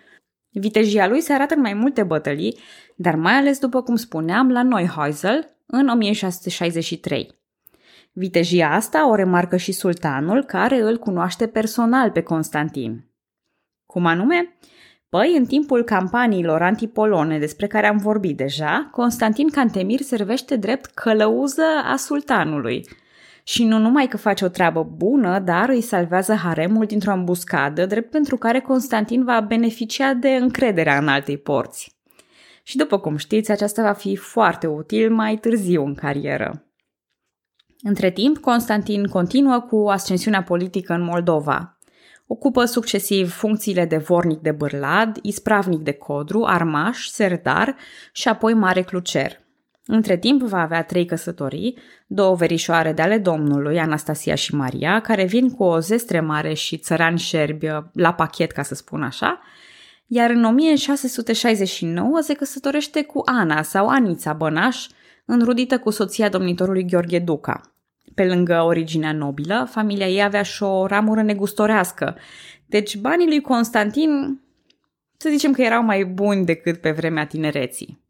Vitejia 0.50 1.08
lui 1.08 1.20
se 1.20 1.32
arată 1.32 1.54
în 1.54 1.60
mai 1.60 1.74
multe 1.74 2.02
bătălii, 2.02 2.58
dar 2.96 3.14
mai 3.14 3.32
ales, 3.32 3.58
după 3.58 3.82
cum 3.82 3.96
spuneam, 3.96 4.50
la 4.50 4.62
Neuhäusel, 4.62 5.48
în 5.66 5.88
1663. 5.88 7.38
Vitejia 8.12 8.70
asta 8.70 9.08
o 9.08 9.14
remarcă 9.14 9.56
și 9.56 9.72
sultanul, 9.72 10.44
care 10.44 10.80
îl 10.80 10.98
cunoaște 10.98 11.46
personal 11.46 12.10
pe 12.10 12.22
Constantin. 12.22 13.04
Cum 13.86 14.06
anume? 14.06 14.58
Păi, 15.08 15.36
în 15.36 15.46
timpul 15.46 15.84
campaniilor 15.84 16.62
antipolone 16.62 17.38
despre 17.38 17.66
care 17.66 17.86
am 17.86 17.96
vorbit 17.96 18.36
deja, 18.36 18.88
Constantin 18.90 19.48
Cantemir 19.48 20.00
servește 20.00 20.56
drept 20.56 20.86
călăuză 20.86 21.64
a 21.84 21.96
sultanului. 21.96 22.84
Și 23.42 23.64
nu 23.64 23.78
numai 23.78 24.06
că 24.06 24.16
face 24.16 24.44
o 24.44 24.48
treabă 24.48 24.82
bună, 24.82 25.38
dar 25.38 25.68
îi 25.68 25.80
salvează 25.80 26.34
haremul 26.34 26.86
dintr-o 26.86 27.10
ambuscadă, 27.10 27.86
drept 27.86 28.10
pentru 28.10 28.36
care 28.36 28.60
Constantin 28.60 29.24
va 29.24 29.40
beneficia 29.40 30.14
de 30.14 30.28
încrederea 30.28 30.98
în 30.98 31.08
altei 31.08 31.38
porți. 31.38 31.98
Și 32.62 32.76
după 32.76 32.98
cum 32.98 33.16
știți, 33.16 33.50
aceasta 33.50 33.82
va 33.82 33.92
fi 33.92 34.16
foarte 34.16 34.66
util 34.66 35.10
mai 35.10 35.36
târziu 35.36 35.84
în 35.84 35.94
carieră. 35.94 36.64
Între 37.82 38.10
timp, 38.10 38.38
Constantin 38.38 39.06
continuă 39.06 39.60
cu 39.60 39.88
ascensiunea 39.88 40.42
politică 40.42 40.92
în 40.92 41.02
Moldova. 41.02 41.78
Ocupă 42.26 42.64
succesiv 42.64 43.32
funcțiile 43.32 43.84
de 43.84 43.96
vornic 43.96 44.38
de 44.40 44.52
bârlad, 44.52 45.18
ispravnic 45.22 45.80
de 45.80 45.92
codru, 45.92 46.44
armaș, 46.44 47.06
serdar 47.06 47.76
și 48.12 48.28
apoi 48.28 48.54
mare 48.54 48.82
clucer. 48.82 49.40
Între 49.92 50.16
timp 50.16 50.42
va 50.42 50.60
avea 50.60 50.82
trei 50.82 51.04
căsătorii, 51.04 51.78
două 52.06 52.34
verișoare 52.34 52.92
de 52.92 53.02
ale 53.02 53.18
domnului, 53.18 53.80
Anastasia 53.80 54.34
și 54.34 54.54
Maria, 54.54 55.00
care 55.00 55.24
vin 55.24 55.50
cu 55.50 55.62
o 55.62 55.78
zestre 55.78 56.20
mare 56.20 56.54
și 56.54 56.76
țărani 56.76 57.18
șerbi 57.18 57.66
la 57.92 58.14
pachet, 58.14 58.50
ca 58.50 58.62
să 58.62 58.74
spun 58.74 59.02
așa, 59.02 59.40
iar 60.06 60.30
în 60.30 60.44
1669 60.44 62.20
se 62.20 62.34
căsătorește 62.34 63.02
cu 63.02 63.22
Ana 63.24 63.62
sau 63.62 63.88
Anița 63.88 64.32
Bănaș, 64.32 64.86
înrudită 65.24 65.78
cu 65.78 65.90
soția 65.90 66.28
domnitorului 66.28 66.84
Gheorghe 66.84 67.18
Duca. 67.18 67.60
Pe 68.14 68.24
lângă 68.24 68.62
originea 68.62 69.12
nobilă, 69.12 69.68
familia 69.70 70.08
ei 70.08 70.22
avea 70.22 70.42
și 70.42 70.62
o 70.62 70.86
ramură 70.86 71.22
negustorească, 71.22 72.16
deci 72.66 72.96
banii 72.96 73.26
lui 73.26 73.40
Constantin, 73.40 74.40
să 75.16 75.28
zicem 75.28 75.52
că 75.52 75.62
erau 75.62 75.82
mai 75.82 76.04
buni 76.04 76.44
decât 76.44 76.80
pe 76.80 76.90
vremea 76.90 77.26
tinereții. 77.26 78.08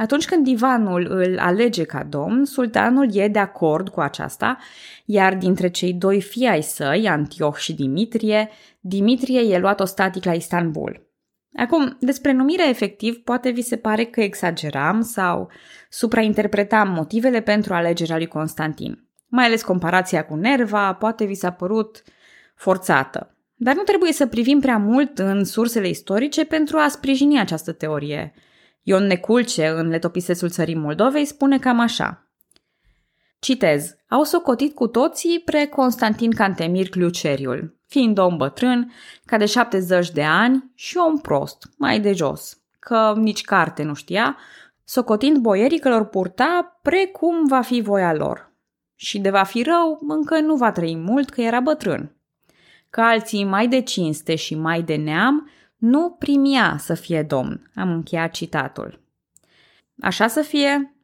Atunci 0.00 0.26
când 0.26 0.44
divanul 0.44 1.06
îl 1.10 1.38
alege 1.38 1.84
ca 1.84 2.04
domn, 2.04 2.44
sultanul 2.44 3.08
e 3.12 3.28
de 3.28 3.38
acord 3.38 3.88
cu 3.88 4.00
aceasta, 4.00 4.58
iar 5.04 5.34
dintre 5.34 5.70
cei 5.70 5.92
doi 5.92 6.20
fii 6.20 6.46
ai 6.46 6.62
săi, 6.62 7.08
Antioch 7.08 7.56
și 7.56 7.74
Dimitrie, 7.74 8.48
Dimitrie 8.80 9.40
e 9.40 9.58
luat 9.58 9.80
ostatic 9.80 10.24
la 10.24 10.32
Istanbul. 10.32 11.08
Acum, 11.56 11.96
despre 12.00 12.32
numirea 12.32 12.68
efectiv 12.68 13.16
poate 13.16 13.50
vi 13.50 13.62
se 13.62 13.76
pare 13.76 14.04
că 14.04 14.20
exageram 14.20 15.00
sau 15.00 15.50
suprainterpretam 15.88 16.88
motivele 16.88 17.40
pentru 17.40 17.74
alegerea 17.74 18.16
lui 18.16 18.26
Constantin. 18.26 19.08
Mai 19.26 19.44
ales 19.44 19.62
comparația 19.62 20.24
cu 20.24 20.34
Nerva 20.34 20.92
poate 20.92 21.24
vi 21.24 21.34
s-a 21.34 21.50
părut 21.50 22.02
forțată. 22.54 23.34
Dar 23.54 23.74
nu 23.74 23.82
trebuie 23.82 24.12
să 24.12 24.26
privim 24.26 24.60
prea 24.60 24.78
mult 24.78 25.18
în 25.18 25.44
sursele 25.44 25.88
istorice 25.88 26.44
pentru 26.44 26.76
a 26.76 26.88
sprijini 26.88 27.40
această 27.40 27.72
teorie. 27.72 28.32
Ion 28.82 29.06
Neculce, 29.06 29.66
în 29.66 29.88
letopisesul 29.88 30.48
țării 30.48 30.74
Moldovei, 30.74 31.24
spune 31.24 31.58
cam 31.58 31.80
așa. 31.80 32.30
Citez. 33.38 33.94
Au 34.08 34.22
socotit 34.22 34.74
cu 34.74 34.86
toții 34.86 35.42
pre 35.44 35.66
Constantin 35.66 36.30
Cantemir 36.30 36.88
Cluceriul, 36.88 37.78
fiind 37.86 38.18
om 38.18 38.36
bătrân, 38.36 38.92
ca 39.24 39.36
de 39.36 39.46
70 39.46 40.10
de 40.10 40.24
ani 40.24 40.70
și 40.74 40.96
om 40.96 41.18
prost, 41.18 41.70
mai 41.76 42.00
de 42.00 42.12
jos, 42.12 42.58
că 42.78 43.14
nici 43.16 43.42
carte 43.42 43.82
nu 43.82 43.94
știa, 43.94 44.36
socotind 44.84 45.36
boierii 45.36 45.78
că 45.78 45.88
lor 45.88 46.04
purta 46.04 46.78
precum 46.82 47.46
va 47.46 47.60
fi 47.60 47.80
voia 47.80 48.14
lor. 48.14 48.52
Și 48.94 49.18
de 49.18 49.30
va 49.30 49.42
fi 49.42 49.62
rău, 49.62 49.98
încă 50.08 50.40
nu 50.40 50.54
va 50.54 50.72
trăi 50.72 50.96
mult 50.96 51.30
că 51.30 51.40
era 51.40 51.60
bătrân. 51.60 52.16
Că 52.90 53.00
alții 53.00 53.44
mai 53.44 53.68
de 53.68 53.80
cinste 53.80 54.34
și 54.34 54.54
mai 54.54 54.82
de 54.82 54.94
neam 54.94 55.50
nu 55.80 56.16
primia 56.18 56.76
să 56.78 56.94
fie 56.94 57.22
domn. 57.22 57.70
Am 57.74 57.90
încheiat 57.90 58.30
citatul. 58.30 59.02
Așa 60.00 60.26
să 60.26 60.40
fie? 60.40 60.94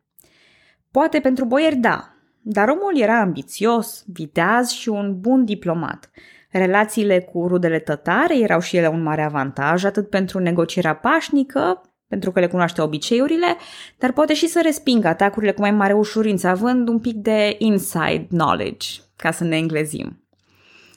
Poate 0.90 1.21
pentru 1.21 1.45
boieri 1.45 1.76
da, 1.76 2.14
dar 2.42 2.68
omul 2.68 2.99
era 2.99 3.21
ambițios, 3.21 4.04
viteaz 4.06 4.68
și 4.68 4.88
un 4.88 5.21
bun 5.21 5.45
diplomat. 5.45 6.11
Relațiile 6.50 7.21
cu 7.21 7.47
rudele 7.47 7.78
tătare 7.78 8.38
erau 8.38 8.61
și 8.61 8.76
ele 8.76 8.87
un 8.87 9.02
mare 9.02 9.23
avantaj, 9.23 9.85
atât 9.85 10.09
pentru 10.11 10.38
negocierea 10.38 10.95
pașnică, 10.95 11.80
pentru 12.09 12.33
că 12.33 12.40
le 12.40 12.49
cunoaște 12.49 12.83
obiceiurile, 12.83 13.56
dar 13.99 14.12
poate 14.12 14.35
și 14.35 14.47
să 14.47 14.61
respingă 14.62 15.09
atacurile 15.09 15.52
cu 15.52 15.61
mai 15.61 15.71
mare 15.71 15.92
ușurință, 15.92 16.49
având 16.49 16.88
un 16.88 16.99
pic 16.99 17.14
de 17.14 17.56
inside 17.59 18.26
knowledge, 18.28 19.00
ca 19.16 19.30
să 19.30 19.45
ne 19.45 19.56
englezim. 19.56 20.25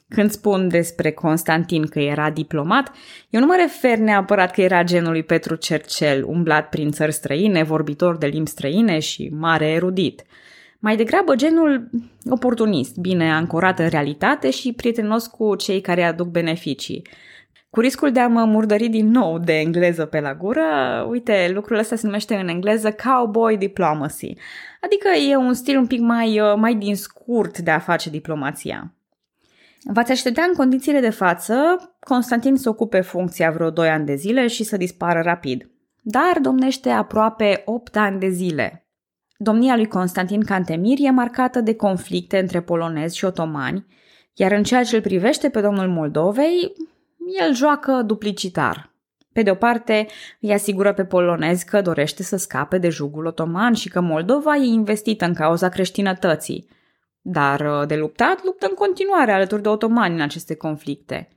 Când 0.09 0.31
spun 0.31 0.67
despre 0.67 1.11
Constantin 1.11 1.85
că 1.85 1.99
era 1.99 2.29
diplomat, 2.29 2.91
eu 3.29 3.39
nu 3.39 3.45
mă 3.45 3.55
refer 3.59 3.97
neapărat 3.97 4.51
că 4.51 4.61
era 4.61 4.83
genul 4.83 5.11
lui 5.11 5.23
Petru 5.23 5.55
Cercel, 5.55 6.23
umblat 6.23 6.69
prin 6.69 6.91
țări 6.91 7.11
străine, 7.11 7.63
vorbitor 7.63 8.17
de 8.17 8.27
limbi 8.27 8.49
străine 8.49 8.99
și 8.99 9.31
mare 9.33 9.67
erudit. 9.67 10.23
Mai 10.79 10.95
degrabă 10.95 11.35
genul 11.35 11.89
oportunist, 12.29 12.97
bine 12.97 13.31
ancorat 13.31 13.79
în 13.79 13.87
realitate 13.87 14.49
și 14.49 14.73
prietenos 14.73 15.27
cu 15.27 15.55
cei 15.55 15.81
care 15.81 16.03
aduc 16.03 16.27
beneficii. 16.27 17.07
Cu 17.69 17.79
riscul 17.79 18.11
de 18.11 18.19
a 18.19 18.27
mă 18.27 18.43
murdări 18.45 18.87
din 18.87 19.09
nou 19.11 19.39
de 19.39 19.53
engleză 19.53 20.05
pe 20.05 20.19
la 20.19 20.35
gură, 20.35 20.63
uite, 21.09 21.51
lucrul 21.53 21.77
ăsta 21.77 21.95
se 21.95 22.05
numește 22.05 22.35
în 22.35 22.47
engleză 22.47 22.91
cowboy 22.91 23.57
diplomacy, 23.57 24.33
adică 24.81 25.07
e 25.29 25.35
un 25.35 25.53
stil 25.53 25.77
un 25.77 25.87
pic 25.87 25.99
mai, 25.99 26.41
mai 26.55 26.75
din 26.75 26.95
scurt 26.95 27.57
de 27.57 27.71
a 27.71 27.79
face 27.79 28.09
diplomația. 28.09 28.93
V-ați 29.83 30.11
aștepta 30.11 30.41
în 30.47 30.53
condițiile 30.53 30.99
de 30.99 31.09
față 31.09 31.55
Constantin 31.99 32.55
să 32.55 32.69
ocupe 32.69 33.01
funcția 33.01 33.51
vreo 33.51 33.69
2 33.69 33.89
ani 33.89 34.05
de 34.05 34.15
zile 34.15 34.47
și 34.47 34.63
să 34.63 34.77
dispară 34.77 35.21
rapid. 35.21 35.69
Dar 36.01 36.39
domnește 36.41 36.89
aproape 36.89 37.61
8 37.65 37.97
ani 37.97 38.19
de 38.19 38.29
zile. 38.29 38.87
Domnia 39.37 39.75
lui 39.75 39.87
Constantin 39.87 40.41
Cantemir 40.41 40.97
e 40.99 41.09
marcată 41.09 41.61
de 41.61 41.75
conflicte 41.75 42.39
între 42.39 42.61
polonezi 42.61 43.17
și 43.17 43.25
otomani, 43.25 43.85
iar 44.33 44.51
în 44.51 44.63
ceea 44.63 44.83
ce 44.83 44.95
îl 44.95 45.01
privește 45.01 45.49
pe 45.49 45.61
domnul 45.61 45.87
Moldovei, 45.87 46.73
el 47.39 47.55
joacă 47.55 48.01
duplicitar. 48.05 48.93
Pe 49.33 49.41
de 49.41 49.51
o 49.51 49.55
parte, 49.55 50.07
îi 50.39 50.53
asigură 50.53 50.93
pe 50.93 51.05
polonezi 51.05 51.65
că 51.65 51.81
dorește 51.81 52.23
să 52.23 52.37
scape 52.37 52.77
de 52.77 52.89
jugul 52.89 53.25
otoman 53.25 53.73
și 53.73 53.89
că 53.89 53.99
Moldova 53.99 54.55
e 54.55 54.63
investită 54.63 55.25
în 55.25 55.33
cauza 55.33 55.69
creștinătății– 55.69 56.67
dar 57.31 57.59
uh, 57.59 57.87
de 57.87 57.95
luptat, 57.95 58.43
luptă 58.43 58.65
în 58.69 58.75
continuare 58.75 59.31
alături 59.31 59.61
de 59.61 59.69
otomani 59.69 60.13
în 60.13 60.21
aceste 60.21 60.55
conflicte. 60.55 61.29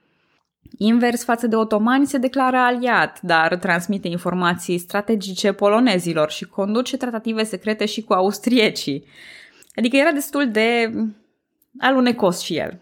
Invers 0.79 1.25
față 1.25 1.47
de 1.47 1.57
otomani 1.57 2.07
se 2.07 2.19
declară 2.19 2.57
aliat, 2.57 3.21
dar 3.21 3.57
transmite 3.57 4.09
informații 4.09 4.79
strategice 4.79 5.53
polonezilor 5.53 6.31
și 6.31 6.45
conduce 6.45 6.97
tratative 6.97 7.45
secrete 7.45 7.87
și 7.87 8.03
cu 8.03 8.13
austriecii. 8.13 9.05
Adică 9.75 9.97
era 9.97 10.11
destul 10.11 10.51
de 10.51 10.93
alunecos 11.79 12.41
și 12.41 12.57
el. 12.57 12.79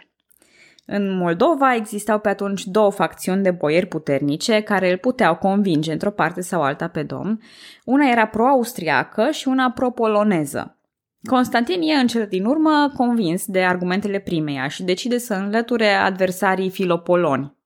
În 0.86 1.16
Moldova 1.16 1.74
existau 1.74 2.18
pe 2.18 2.28
atunci 2.28 2.64
două 2.64 2.90
facțiuni 2.90 3.42
de 3.42 3.50
boieri 3.50 3.86
puternice 3.86 4.60
care 4.60 4.90
îl 4.90 4.98
puteau 4.98 5.36
convinge 5.36 5.92
într-o 5.92 6.10
parte 6.10 6.40
sau 6.40 6.62
alta 6.62 6.88
pe 6.88 7.02
domn. 7.02 7.40
Una 7.84 8.08
era 8.08 8.26
pro-austriacă 8.26 9.30
și 9.30 9.48
una 9.48 9.70
pro-poloneză. 9.70 10.79
Constantin 11.22 11.82
e 11.82 11.94
în 11.94 12.06
cel 12.06 12.26
din 12.26 12.44
urmă 12.44 12.92
convins 12.96 13.46
de 13.46 13.64
argumentele 13.64 14.18
primeia 14.18 14.68
și 14.68 14.82
decide 14.82 15.18
să 15.18 15.34
înlăture 15.34 15.88
adversarii 15.88 16.70
filopoloni. 16.70 17.56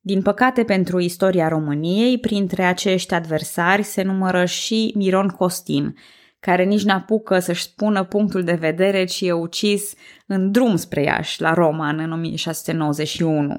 Din 0.00 0.22
păcate 0.22 0.64
pentru 0.64 0.98
istoria 0.98 1.48
României, 1.48 2.18
printre 2.18 2.64
acești 2.64 3.14
adversari 3.14 3.82
se 3.82 4.02
numără 4.02 4.44
și 4.44 4.92
Miron 4.96 5.28
Costin, 5.28 5.96
care 6.40 6.64
nici 6.64 6.84
n-apucă 6.84 7.38
să-și 7.38 7.62
spună 7.62 8.04
punctul 8.04 8.44
de 8.44 8.54
vedere, 8.54 9.04
ci 9.04 9.20
e 9.20 9.32
ucis 9.32 9.94
în 10.26 10.50
drum 10.50 10.76
spre 10.76 11.02
Iași, 11.02 11.40
la 11.40 11.54
Roma, 11.54 11.88
în 11.88 12.12
1691. 12.12 13.56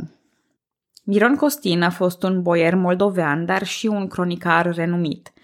Miron 1.04 1.36
Costin 1.36 1.82
a 1.82 1.90
fost 1.90 2.24
un 2.24 2.42
boier 2.42 2.76
moldovean, 2.76 3.46
dar 3.46 3.66
și 3.66 3.88
un 3.88 4.08
cronicar 4.08 4.76
renumit– 4.76 5.32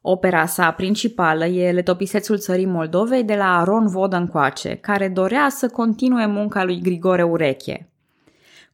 Opera 0.00 0.46
sa 0.46 0.70
principală 0.70 1.44
e 1.44 1.72
Letopisețul 1.72 2.38
țării 2.38 2.66
Moldovei 2.66 3.24
de 3.24 3.34
la 3.34 3.58
Aron 3.58 3.86
Vodă 3.86 4.16
încoace, 4.16 4.74
care 4.74 5.08
dorea 5.08 5.48
să 5.48 5.68
continue 5.68 6.26
munca 6.26 6.64
lui 6.64 6.80
Grigore 6.80 7.22
Ureche. 7.22 7.88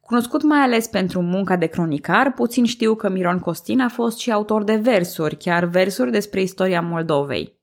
Cunoscut 0.01 0.43
mai 0.43 0.59
ales 0.59 0.87
pentru 0.87 1.21
munca 1.21 1.55
de 1.55 1.65
cronicar, 1.65 2.33
puțin 2.33 2.65
știu 2.65 2.95
că 2.95 3.09
Miron 3.09 3.39
Costin 3.39 3.81
a 3.81 3.89
fost 3.89 4.19
și 4.19 4.31
autor 4.31 4.63
de 4.63 4.75
versuri, 4.75 5.37
chiar 5.37 5.65
versuri 5.65 6.11
despre 6.11 6.41
istoria 6.41 6.81
Moldovei. 6.81 7.59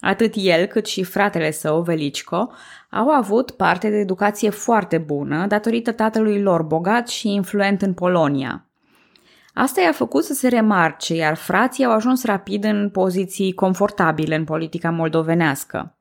Atât 0.00 0.32
el 0.36 0.66
cât 0.66 0.86
și 0.86 1.02
fratele 1.02 1.50
său, 1.50 1.80
Velicico, 1.80 2.50
au 2.90 3.08
avut 3.08 3.50
parte 3.50 3.90
de 3.90 3.96
educație 3.96 4.50
foarte 4.50 4.98
bună 4.98 5.46
datorită 5.46 5.92
tatălui 5.92 6.42
lor 6.42 6.62
bogat 6.62 7.08
și 7.08 7.28
influent 7.28 7.82
în 7.82 7.94
Polonia. 7.94 8.66
Asta 9.54 9.80
i-a 9.80 9.92
făcut 9.92 10.24
să 10.24 10.34
se 10.34 10.48
remarce, 10.48 11.14
iar 11.14 11.34
frații 11.36 11.84
au 11.84 11.92
ajuns 11.92 12.24
rapid 12.24 12.64
în 12.64 12.90
poziții 12.90 13.52
confortabile 13.52 14.34
în 14.34 14.44
politica 14.44 14.90
moldovenească. 14.90 15.96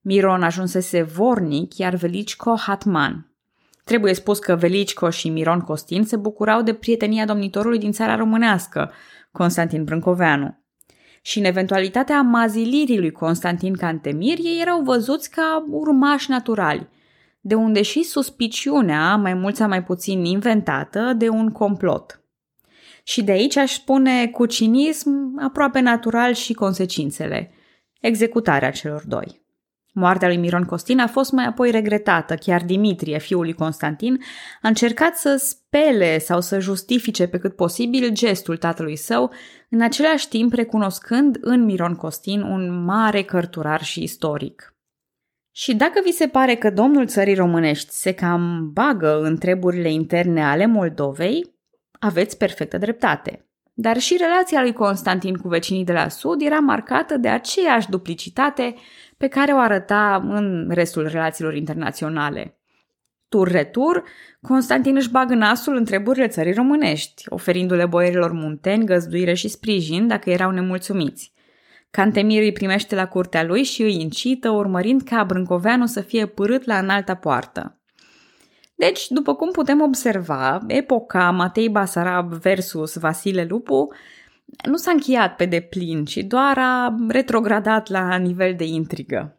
Miron 0.00 0.42
ajunsese 0.42 1.02
vornic, 1.02 1.76
iar 1.76 1.94
Velicico 1.94 2.56
hatman. 2.56 3.30
Trebuie 3.84 4.14
spus 4.14 4.38
că 4.38 4.54
Velicico 4.54 5.10
și 5.10 5.28
Miron 5.28 5.60
Costin 5.60 6.04
se 6.04 6.16
bucurau 6.16 6.62
de 6.62 6.74
prietenia 6.74 7.24
domnitorului 7.24 7.78
din 7.78 7.92
țara 7.92 8.16
românească, 8.16 8.92
Constantin 9.32 9.84
Brâncoveanu. 9.84 10.58
Și 11.22 11.38
în 11.38 11.44
eventualitatea 11.44 12.20
mazilirii 12.20 12.98
lui 12.98 13.10
Constantin 13.10 13.74
Cantemir, 13.74 14.38
ei 14.38 14.58
erau 14.60 14.82
văzuți 14.82 15.30
ca 15.30 15.64
urmași 15.70 16.30
naturali, 16.30 16.88
de 17.40 17.54
unde 17.54 17.82
și 17.82 18.02
suspiciunea, 18.02 19.16
mai 19.16 19.34
mult 19.34 19.56
sau 19.56 19.68
mai 19.68 19.84
puțin 19.84 20.24
inventată, 20.24 21.12
de 21.16 21.28
un 21.28 21.50
complot. 21.50 22.20
Și 23.08 23.24
de 23.24 23.32
aici 23.32 23.56
aș 23.56 23.72
spune 23.72 24.26
cu 24.26 24.46
cinism 24.46 25.38
aproape 25.40 25.80
natural 25.80 26.32
și 26.32 26.52
consecințele, 26.52 27.50
executarea 28.00 28.70
celor 28.70 29.02
doi. 29.06 29.44
Moartea 29.92 30.28
lui 30.28 30.36
Miron 30.36 30.64
Costin 30.64 30.98
a 30.98 31.06
fost 31.06 31.32
mai 31.32 31.44
apoi 31.44 31.70
regretată. 31.70 32.34
Chiar 32.34 32.64
Dimitrie, 32.64 33.18
fiul 33.18 33.42
lui 33.42 33.52
Constantin, 33.52 34.20
a 34.62 34.68
încercat 34.68 35.16
să 35.16 35.36
spele 35.36 36.18
sau 36.18 36.40
să 36.40 36.58
justifice 36.58 37.26
pe 37.26 37.38
cât 37.38 37.56
posibil 37.56 38.08
gestul 38.12 38.56
tatălui 38.56 38.96
său, 38.96 39.32
în 39.70 39.80
același 39.80 40.28
timp 40.28 40.52
recunoscând 40.52 41.38
în 41.40 41.64
Miron 41.64 41.94
Costin 41.94 42.40
un 42.40 42.84
mare 42.84 43.22
cărturar 43.22 43.82
și 43.82 44.02
istoric. 44.02 44.74
Și 45.50 45.74
dacă 45.74 46.00
vi 46.04 46.12
se 46.12 46.28
pare 46.28 46.54
că 46.54 46.70
domnul 46.70 47.06
țării 47.06 47.34
românești 47.34 47.92
se 47.92 48.12
cam 48.12 48.70
bagă 48.72 49.20
în 49.22 49.36
treburile 49.36 49.92
interne 49.92 50.44
ale 50.44 50.66
Moldovei, 50.66 51.55
aveți 51.98 52.38
perfectă 52.38 52.78
dreptate. 52.78 53.46
Dar 53.74 53.98
și 53.98 54.16
relația 54.16 54.60
lui 54.60 54.72
Constantin 54.72 55.36
cu 55.36 55.48
vecinii 55.48 55.84
de 55.84 55.92
la 55.92 56.08
sud 56.08 56.42
era 56.42 56.58
marcată 56.58 57.16
de 57.16 57.28
aceeași 57.28 57.90
duplicitate 57.90 58.74
pe 59.16 59.28
care 59.28 59.52
o 59.52 59.58
arăta 59.58 60.26
în 60.28 60.70
restul 60.70 61.08
relațiilor 61.08 61.54
internaționale. 61.54 62.58
Tur-retur, 63.28 64.02
Constantin 64.40 64.96
își 64.96 65.10
bagă 65.10 65.34
nasul 65.34 65.76
în 65.76 65.84
treburile 65.84 66.28
țării 66.28 66.52
românești, 66.52 67.24
oferindu-le 67.28 67.86
boierilor 67.86 68.32
munteni 68.32 68.84
găzduire 68.84 69.34
și 69.34 69.48
sprijin 69.48 70.06
dacă 70.06 70.30
erau 70.30 70.50
nemulțumiți. 70.50 71.32
Cantemir 71.90 72.42
îi 72.42 72.52
primește 72.52 72.94
la 72.94 73.06
curtea 73.06 73.44
lui 73.44 73.62
și 73.62 73.82
îi 73.82 74.00
incită, 74.00 74.50
urmărind 74.50 75.02
ca 75.02 75.24
Brâncoveanu 75.24 75.86
să 75.86 76.00
fie 76.00 76.26
părât 76.26 76.64
la 76.64 76.78
înalta 76.78 77.14
poartă. 77.14 77.80
Deci, 78.76 79.08
după 79.08 79.34
cum 79.34 79.50
putem 79.50 79.80
observa, 79.80 80.64
epoca 80.66 81.30
Matei 81.30 81.68
Basarab 81.68 82.32
versus 82.32 82.96
Vasile 82.96 83.44
Lupu 83.44 83.92
nu 84.68 84.76
s-a 84.76 84.90
încheiat 84.90 85.36
pe 85.36 85.44
deplin, 85.44 86.04
ci 86.04 86.16
doar 86.16 86.58
a 86.58 86.96
retrogradat 87.08 87.88
la 87.88 88.16
nivel 88.16 88.54
de 88.54 88.64
intrigă. 88.64 89.36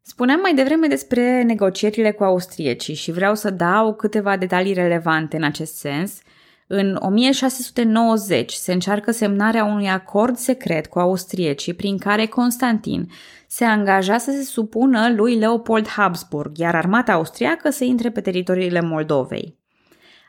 Spuneam 0.00 0.40
mai 0.40 0.54
devreme 0.54 0.86
despre 0.86 1.42
negocierile 1.42 2.12
cu 2.12 2.24
austriecii 2.24 2.94
și 2.94 3.12
vreau 3.12 3.34
să 3.34 3.50
dau 3.50 3.94
câteva 3.94 4.36
detalii 4.36 4.72
relevante 4.72 5.36
în 5.36 5.42
acest 5.42 5.74
sens. 5.76 6.22
În 6.66 6.98
1690 7.00 8.52
se 8.52 8.72
încearcă 8.72 9.10
semnarea 9.10 9.64
unui 9.64 9.88
acord 9.88 10.36
secret 10.36 10.86
cu 10.86 10.98
austriecii 10.98 11.74
prin 11.74 11.98
care 11.98 12.26
Constantin 12.26 13.10
se 13.46 13.64
angaja 13.64 14.18
să 14.18 14.30
se 14.30 14.42
supună 14.42 15.12
lui 15.14 15.36
Leopold 15.38 15.88
Habsburg, 15.88 16.58
iar 16.58 16.74
armata 16.74 17.12
austriacă 17.12 17.70
să 17.70 17.84
intre 17.84 18.10
pe 18.10 18.20
teritoriile 18.20 18.80
Moldovei. 18.80 19.58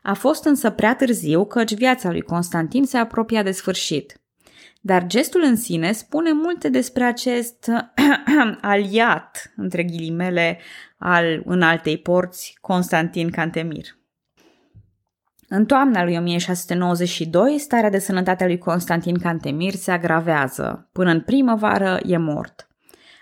A 0.03 0.13
fost 0.13 0.45
însă 0.45 0.69
prea 0.69 0.95
târziu 0.95 1.45
căci 1.45 1.73
viața 1.73 2.11
lui 2.11 2.21
Constantin 2.21 2.85
se 2.85 2.97
apropia 2.97 3.43
de 3.43 3.51
sfârșit. 3.51 4.19
Dar 4.81 5.05
gestul 5.07 5.41
în 5.43 5.55
sine 5.55 5.91
spune 5.91 6.31
multe 6.31 6.69
despre 6.69 7.03
acest 7.03 7.71
aliat, 8.61 9.53
între 9.55 9.83
ghilimele, 9.83 10.59
al 10.97 11.41
înaltei 11.45 11.97
porți, 11.97 12.57
Constantin 12.61 13.29
Cantemir. 13.29 13.97
În 15.47 15.65
toamna 15.65 16.03
lui 16.03 16.17
1692, 16.17 17.57
starea 17.59 17.89
de 17.89 17.99
sănătate 17.99 18.43
a 18.43 18.47
lui 18.47 18.57
Constantin 18.57 19.17
Cantemir 19.17 19.73
se 19.73 19.91
agravează. 19.91 20.89
Până 20.91 21.11
în 21.11 21.21
primăvară 21.21 21.99
e 22.05 22.17
mort. 22.17 22.67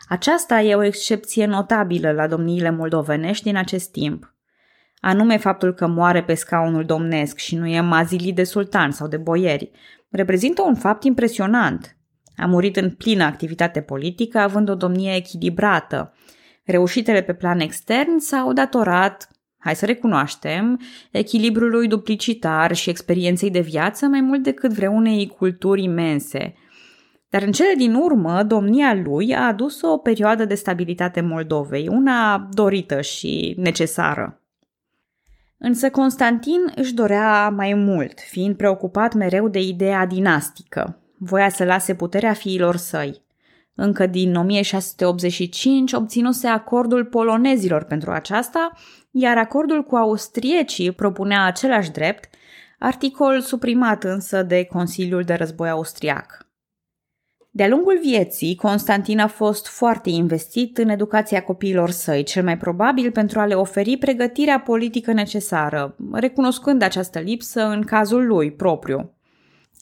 Aceasta 0.07 0.61
e 0.61 0.75
o 0.75 0.83
excepție 0.83 1.45
notabilă 1.45 2.11
la 2.11 2.27
domniile 2.27 2.69
moldovenești 2.69 3.43
din 3.43 3.57
acest 3.57 3.91
timp 3.91 4.33
anume 5.05 5.37
faptul 5.37 5.73
că 5.73 5.87
moare 5.87 6.23
pe 6.23 6.33
scaunul 6.33 6.85
domnesc 6.85 7.37
și 7.37 7.55
nu 7.55 7.67
e 7.67 7.81
mazilit 7.81 8.35
de 8.35 8.43
sultan 8.43 8.91
sau 8.91 9.07
de 9.07 9.17
boieri, 9.17 9.71
reprezintă 10.09 10.61
un 10.61 10.75
fapt 10.75 11.03
impresionant. 11.03 11.97
A 12.37 12.45
murit 12.45 12.75
în 12.75 12.91
plină 12.91 13.23
activitate 13.23 13.81
politică, 13.81 14.39
având 14.39 14.69
o 14.69 14.75
domnie 14.75 15.15
echilibrată. 15.15 16.13
Reușitele 16.65 17.21
pe 17.21 17.33
plan 17.33 17.59
extern 17.59 18.17
s-au 18.17 18.53
datorat, 18.53 19.27
hai 19.63 19.75
să 19.75 19.85
recunoaștem, 19.85 20.79
echilibrului 21.11 21.87
duplicitar 21.87 22.75
și 22.75 22.89
experienței 22.89 23.49
de 23.49 23.59
viață 23.59 24.05
mai 24.05 24.21
mult 24.21 24.43
decât 24.43 24.73
vreunei 24.73 25.27
culturi 25.27 25.83
imense. 25.83 26.53
Dar 27.29 27.41
în 27.41 27.51
cele 27.51 27.73
din 27.77 27.93
urmă, 27.93 28.43
domnia 28.43 28.93
lui 29.03 29.35
a 29.35 29.47
adus 29.47 29.81
o 29.81 29.97
perioadă 29.97 30.45
de 30.45 30.55
stabilitate 30.55 31.21
Moldovei, 31.21 31.87
una 31.87 32.47
dorită 32.51 33.01
și 33.01 33.55
necesară. 33.57 34.41
Însă 35.57 35.89
Constantin 35.89 36.71
își 36.75 36.93
dorea 36.93 37.49
mai 37.49 37.73
mult, 37.73 38.19
fiind 38.19 38.55
preocupat 38.55 39.13
mereu 39.13 39.47
de 39.47 39.59
ideea 39.59 40.05
dinastică. 40.05 41.01
Voia 41.17 41.49
să 41.49 41.63
lase 41.63 41.95
puterea 41.95 42.33
fiilor 42.33 42.75
săi. 42.75 43.22
Încă 43.75 44.05
din 44.05 44.35
1685 44.35 45.93
obținuse 45.93 46.47
acordul 46.47 47.05
polonezilor 47.05 47.83
pentru 47.83 48.11
aceasta, 48.11 48.71
iar 49.11 49.37
acordul 49.37 49.83
cu 49.83 49.95
austriecii 49.95 50.91
propunea 50.91 51.45
același 51.45 51.91
drept, 51.91 52.29
articol 52.79 53.41
suprimat 53.41 54.03
însă 54.03 54.43
de 54.43 54.63
Consiliul 54.63 55.23
de 55.23 55.33
Război 55.33 55.69
Austriac. 55.69 56.47
De-a 57.55 57.67
lungul 57.67 57.99
vieții, 58.01 58.55
Constantin 58.55 59.19
a 59.19 59.27
fost 59.27 59.67
foarte 59.67 60.09
investit 60.09 60.77
în 60.77 60.89
educația 60.89 61.43
copiilor 61.43 61.89
săi, 61.89 62.23
cel 62.23 62.43
mai 62.43 62.57
probabil 62.57 63.11
pentru 63.11 63.39
a 63.39 63.45
le 63.45 63.53
oferi 63.53 63.97
pregătirea 63.97 64.59
politică 64.59 65.11
necesară, 65.11 65.95
recunoscând 66.11 66.81
această 66.81 67.19
lipsă 67.19 67.65
în 67.65 67.81
cazul 67.81 68.27
lui 68.27 68.51
propriu. 68.51 69.13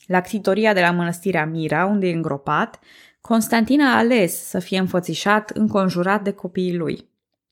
La 0.07 0.21
ctitoria 0.21 0.73
de 0.73 0.79
la 0.79 0.91
mănăstirea 0.91 1.45
Mira, 1.45 1.85
unde 1.85 2.07
e 2.07 2.13
îngropat, 2.13 2.79
Constantin 3.21 3.81
a 3.81 3.97
ales 3.97 4.47
să 4.47 4.59
fie 4.59 4.79
înfățișat 4.79 5.49
înconjurat 5.49 6.23
de 6.23 6.31
copiii 6.31 6.77
lui. 6.77 7.09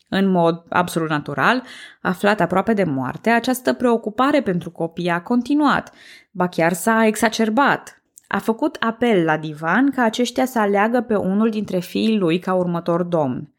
În 0.10 0.28
mod 0.28 0.64
absolut 0.70 1.10
natural, 1.10 1.64
aflat 2.02 2.40
aproape 2.40 2.74
de 2.74 2.84
moarte, 2.84 3.30
această 3.30 3.74
preocupare 3.74 4.42
pentru 4.42 4.72
copii 4.72 5.10
a 5.10 5.22
continuat, 5.22 5.92
ba 6.32 6.48
chiar 6.48 6.74
s-a 6.74 7.06
exacerbat, 7.06 8.00
a 8.28 8.38
făcut 8.38 8.76
apel 8.80 9.24
la 9.24 9.38
divan 9.38 9.92
ca 9.92 10.04
aceștia 10.04 10.46
să 10.46 10.60
aleagă 10.60 11.02
pe 11.02 11.16
unul 11.16 11.50
dintre 11.50 11.80
fiii 11.80 12.18
lui 12.18 12.40
ca 12.40 12.54
următor 12.54 13.04
domn. 13.04 13.54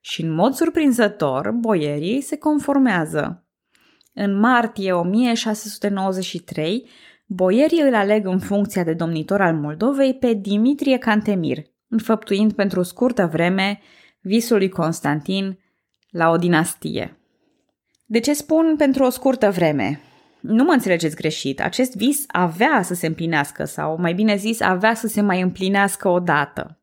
Și 0.00 0.22
în 0.22 0.34
mod 0.34 0.54
surprinzător, 0.54 1.50
boierii 1.50 2.20
se 2.20 2.36
conformează. 2.38 3.44
În 4.14 4.38
martie 4.38 4.92
1693, 4.92 6.88
boierii 7.26 7.80
îl 7.80 7.94
aleg 7.94 8.26
în 8.26 8.38
funcția 8.38 8.84
de 8.84 8.92
domnitor 8.92 9.40
al 9.40 9.54
Moldovei 9.54 10.14
pe 10.14 10.32
Dimitrie 10.32 10.98
Cantemir, 10.98 11.58
înfăptuind 11.88 12.52
pentru 12.52 12.82
scurtă 12.82 13.26
vreme 13.32 13.80
visul 14.20 14.56
lui 14.56 14.68
Constantin 14.68 15.58
la 16.10 16.30
o 16.30 16.36
dinastie. 16.36 17.18
De 18.06 18.20
ce 18.20 18.32
spun 18.32 18.74
pentru 18.76 19.04
o 19.04 19.08
scurtă 19.08 19.50
vreme? 19.50 20.00
Nu 20.40 20.64
mă 20.64 20.72
înțelegeți 20.72 21.16
greșit, 21.16 21.60
acest 21.60 21.96
vis 21.96 22.24
avea 22.26 22.82
să 22.82 22.94
se 22.94 23.06
împlinească 23.06 23.64
sau, 23.64 23.96
mai 24.00 24.14
bine 24.14 24.36
zis, 24.36 24.60
avea 24.60 24.94
să 24.94 25.06
se 25.06 25.20
mai 25.20 25.40
împlinească 25.40 26.08
odată. 26.08 26.78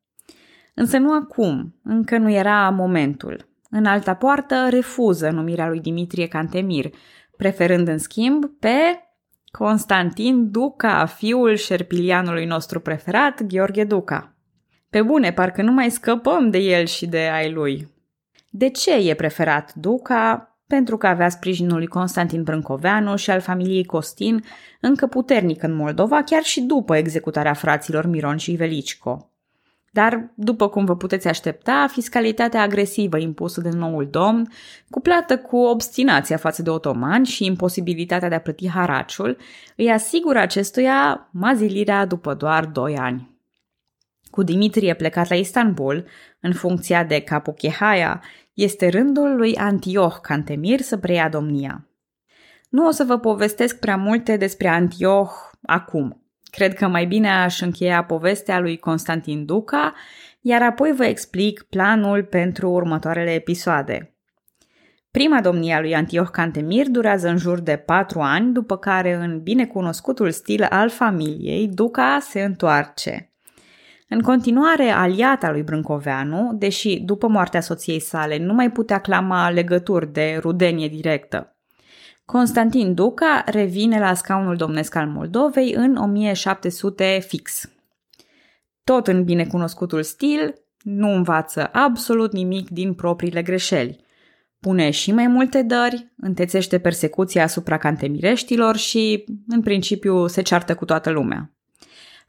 Însă 0.73 0.97
nu 0.97 1.13
acum, 1.13 1.75
încă 1.84 2.17
nu 2.17 2.32
era 2.32 2.69
momentul. 2.69 3.49
În 3.69 3.86
alta 3.86 4.13
poartă 4.13 4.67
refuză 4.69 5.30
numirea 5.30 5.67
lui 5.67 5.80
Dimitrie 5.80 6.27
Cantemir, 6.27 6.89
preferând 7.38 7.88
în 7.88 7.97
schimb 7.97 8.45
pe 8.60 8.75
Constantin 9.51 10.51
Duca, 10.51 11.05
fiul 11.05 11.55
șerpilianului 11.55 12.45
nostru 12.45 12.79
preferat, 12.79 13.43
Gheorghe 13.43 13.83
Duca. 13.83 14.35
Pe 14.89 15.01
bune, 15.01 15.31
parcă 15.31 15.61
nu 15.61 15.71
mai 15.71 15.91
scăpăm 15.91 16.49
de 16.49 16.57
el 16.57 16.85
și 16.85 17.07
de 17.07 17.19
ai 17.19 17.51
lui. 17.51 17.87
De 18.49 18.69
ce 18.69 19.09
e 19.09 19.13
preferat 19.13 19.73
Duca? 19.73 20.55
Pentru 20.67 20.97
că 20.97 21.07
avea 21.07 21.29
sprijinul 21.29 21.77
lui 21.77 21.87
Constantin 21.87 22.43
Brâncoveanu 22.43 23.15
și 23.15 23.31
al 23.31 23.39
familiei 23.39 23.85
Costin 23.85 24.43
încă 24.81 25.07
puternic 25.07 25.63
în 25.63 25.73
Moldova, 25.73 26.23
chiar 26.23 26.43
și 26.43 26.61
după 26.61 26.95
executarea 26.95 27.53
fraților 27.53 28.05
Miron 28.05 28.37
și 28.37 28.51
Velicico. 28.51 29.31
Dar, 29.93 30.32
după 30.36 30.69
cum 30.69 30.86
vă 30.86 30.95
puteți 30.95 31.27
aștepta, 31.27 31.86
fiscalitatea 31.89 32.62
agresivă 32.62 33.17
impusă 33.17 33.62
de 33.62 33.69
noul 33.69 34.08
domn, 34.10 34.51
cuplată 34.89 35.38
cu 35.38 35.58
obstinația 35.58 36.38
față 36.38 36.62
de 36.62 36.69
otomani 36.69 37.25
și 37.25 37.45
imposibilitatea 37.45 38.30
de 38.30 38.36
a 38.36 38.39
plăti 38.39 38.69
haraciul, 38.69 39.38
îi 39.75 39.91
asigură 39.91 40.39
acestuia 40.39 41.30
mazilirea 41.32 42.06
după 42.06 42.34
doar 42.34 42.65
doi 42.65 42.97
ani. 42.97 43.30
Cu 44.30 44.43
Dimitrie 44.43 44.93
plecat 44.93 45.30
la 45.30 45.36
Istanbul, 45.36 46.06
în 46.39 46.54
funcția 46.54 47.04
de 47.04 47.21
capochehaia, 47.21 48.23
este 48.54 48.89
rândul 48.89 49.36
lui 49.36 49.58
Antioch 49.58 50.17
Cantemir 50.21 50.82
să 50.82 50.97
preia 50.97 51.30
domnia. 51.30 51.88
Nu 52.69 52.88
o 52.88 52.91
să 52.91 53.04
vă 53.04 53.17
povestesc 53.19 53.80
prea 53.80 53.97
multe 53.97 54.38
despre 54.38 54.67
Antioch 54.67 55.34
acum, 55.62 56.20
Cred 56.51 56.73
că 56.73 56.87
mai 56.87 57.05
bine 57.05 57.29
aș 57.29 57.61
încheia 57.61 58.03
povestea 58.03 58.59
lui 58.59 58.77
Constantin 58.77 59.45
Duca, 59.45 59.93
iar 60.41 60.61
apoi 60.61 60.91
vă 60.91 61.05
explic 61.05 61.61
planul 61.61 62.23
pentru 62.23 62.69
următoarele 62.69 63.33
episoade. 63.33 64.15
Prima 65.11 65.41
domnie 65.41 65.73
a 65.73 65.79
lui 65.79 65.95
Antioch 65.95 66.29
Cantemir 66.29 66.87
durează 66.87 67.27
în 67.27 67.37
jur 67.37 67.59
de 67.59 67.75
patru 67.75 68.19
ani, 68.19 68.53
după 68.53 68.77
care, 68.77 69.13
în 69.13 69.41
binecunoscutul 69.41 70.31
stil 70.31 70.63
al 70.69 70.89
familiei, 70.89 71.67
Duca 71.67 72.17
se 72.21 72.41
întoarce. 72.41 73.33
În 74.07 74.21
continuare, 74.21 74.89
aliata 74.89 75.51
lui 75.51 75.63
Brâncoveanu, 75.63 76.53
deși 76.53 76.99
după 76.99 77.27
moartea 77.27 77.61
soției 77.61 77.99
sale 77.99 78.37
nu 78.37 78.53
mai 78.53 78.71
putea 78.71 78.99
clama 78.99 79.49
legături 79.49 80.13
de 80.13 80.37
rudenie 80.41 80.87
directă. 80.87 81.50
Constantin 82.32 82.94
Duca 82.94 83.44
revine 83.46 84.00
la 84.00 84.13
scaunul 84.13 84.56
domnesc 84.56 84.96
al 84.96 85.08
Moldovei 85.08 85.74
în 85.74 85.96
1700 85.96 87.20
fix. 87.28 87.72
Tot 88.84 89.08
în 89.08 89.24
binecunoscutul 89.24 90.04
stil, 90.04 90.54
nu 90.84 91.10
învață 91.10 91.70
absolut 91.72 92.32
nimic 92.32 92.70
din 92.70 92.94
propriile 92.94 93.41
greșeli. 93.41 94.06
Pune 94.60 94.89
și 94.89 95.12
mai 95.12 95.28
multe 95.28 95.62
dări, 95.62 96.13
întețește 96.17 96.80
persecuția 96.80 97.44
asupra 97.44 97.78
cantemireștilor 97.78 98.76
și, 98.76 99.26
în 99.48 99.62
principiu, 99.62 100.28
se 100.28 100.41
ceartă 100.41 100.76
cu 100.76 100.86
toată 100.86 101.10
lumea. 101.10 101.56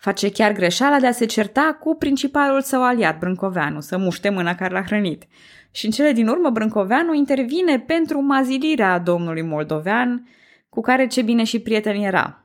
Face 0.03 0.31
chiar 0.31 0.53
greșeala 0.53 0.99
de 0.99 1.07
a 1.07 1.13
se 1.13 1.25
certa 1.25 1.77
cu 1.81 1.95
principalul 1.95 2.61
său 2.61 2.85
aliat, 2.85 3.19
Brâncoveanu, 3.19 3.81
să 3.81 3.97
muște 3.97 4.29
mâna 4.29 4.55
care 4.55 4.75
l-a 4.75 4.83
hrănit– 4.83 5.25
și 5.73 5.85
în 5.85 5.91
cele 5.91 6.13
din 6.13 6.29
urmă 6.29 6.51
Brâncoveanu 6.51 7.15
intervine 7.15 7.79
pentru 7.81 8.21
mazilirea 8.21 8.99
domnului 8.99 9.43
moldovean, 9.43 10.29
cu 10.69 10.81
care 10.81 11.07
ce 11.07 11.23
bine 11.23 11.45
și 11.45 11.59
prieten 11.59 11.97
era. 11.97 12.45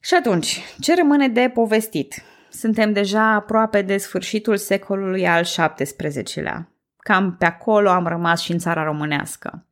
Și 0.00 0.14
atunci, 0.14 0.60
ce 0.80 0.94
rămâne 0.94 1.28
de 1.28 1.50
povestit? 1.54 2.22
Suntem 2.50 2.92
deja 2.92 3.32
aproape 3.32 3.82
de 3.82 3.96
sfârșitul 3.96 4.56
secolului 4.56 5.28
al 5.28 5.44
XVII-lea. 5.76 6.72
Cam 6.96 7.36
pe 7.38 7.44
acolo 7.44 7.88
am 7.88 8.06
rămas 8.06 8.40
și 8.40 8.52
în 8.52 8.58
țara 8.58 8.84
românească. 8.84 9.66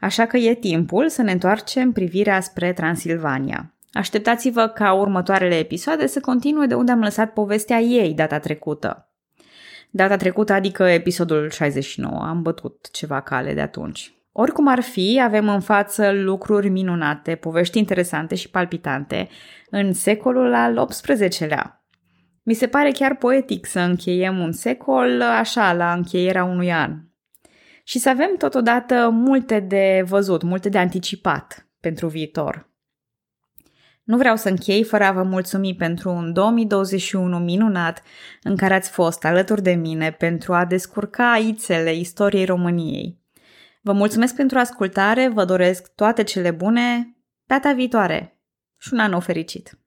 Așa 0.00 0.26
că 0.26 0.36
e 0.36 0.54
timpul 0.54 1.08
să 1.08 1.22
ne 1.22 1.32
întoarcem 1.32 1.92
privirea 1.92 2.40
spre 2.40 2.72
Transilvania. 2.72 3.74
Așteptați-vă 3.92 4.66
ca 4.66 4.92
următoarele 4.92 5.58
episoade 5.58 6.06
să 6.06 6.20
continue 6.20 6.66
de 6.66 6.74
unde 6.74 6.92
am 6.92 7.00
lăsat 7.00 7.32
povestea 7.32 7.78
ei 7.78 8.14
data 8.14 8.38
trecută. 8.38 9.10
Data 9.90 10.16
trecută, 10.16 10.52
adică 10.52 10.82
episodul 10.82 11.50
69, 11.50 12.22
am 12.22 12.42
bătut 12.42 12.90
ceva 12.90 13.20
cale 13.20 13.54
de 13.54 13.60
atunci. 13.60 14.14
Oricum 14.32 14.68
ar 14.68 14.80
fi, 14.80 15.20
avem 15.22 15.48
în 15.48 15.60
față 15.60 16.12
lucruri 16.12 16.68
minunate, 16.68 17.34
povești 17.34 17.78
interesante 17.78 18.34
și 18.34 18.50
palpitante 18.50 19.28
în 19.70 19.92
secolul 19.92 20.54
al 20.54 20.86
XVIII-lea. 20.86 21.84
Mi 22.42 22.54
se 22.54 22.66
pare 22.66 22.90
chiar 22.90 23.16
poetic 23.16 23.66
să 23.66 23.80
încheiem 23.80 24.38
un 24.38 24.52
secol 24.52 25.22
așa, 25.22 25.72
la 25.72 25.92
încheierea 25.92 26.44
unui 26.44 26.72
an. 26.72 26.98
Și 27.84 27.98
să 27.98 28.08
avem 28.08 28.34
totodată 28.38 29.08
multe 29.12 29.60
de 29.60 30.04
văzut, 30.06 30.42
multe 30.42 30.68
de 30.68 30.78
anticipat 30.78 31.68
pentru 31.80 32.06
viitor. 32.06 32.69
Nu 34.10 34.16
vreau 34.16 34.36
să 34.36 34.48
închei 34.48 34.84
fără 34.84 35.04
a 35.04 35.12
vă 35.12 35.22
mulțumi 35.22 35.74
pentru 35.74 36.10
un 36.10 36.32
2021 36.32 37.38
minunat 37.38 38.02
în 38.42 38.56
care 38.56 38.74
ați 38.74 38.90
fost 38.90 39.24
alături 39.24 39.62
de 39.62 39.72
mine 39.72 40.12
pentru 40.12 40.54
a 40.54 40.64
descurca 40.64 41.36
ițele 41.36 41.94
istoriei 41.94 42.44
României. 42.44 43.20
Vă 43.82 43.92
mulțumesc 43.92 44.34
pentru 44.34 44.58
ascultare, 44.58 45.28
vă 45.28 45.44
doresc 45.44 45.94
toate 45.94 46.22
cele 46.22 46.50
bune, 46.50 47.16
data 47.44 47.72
viitoare 47.72 48.40
și 48.78 48.92
un 48.92 48.98
an 48.98 49.10
nou 49.10 49.20
fericit! 49.20 49.79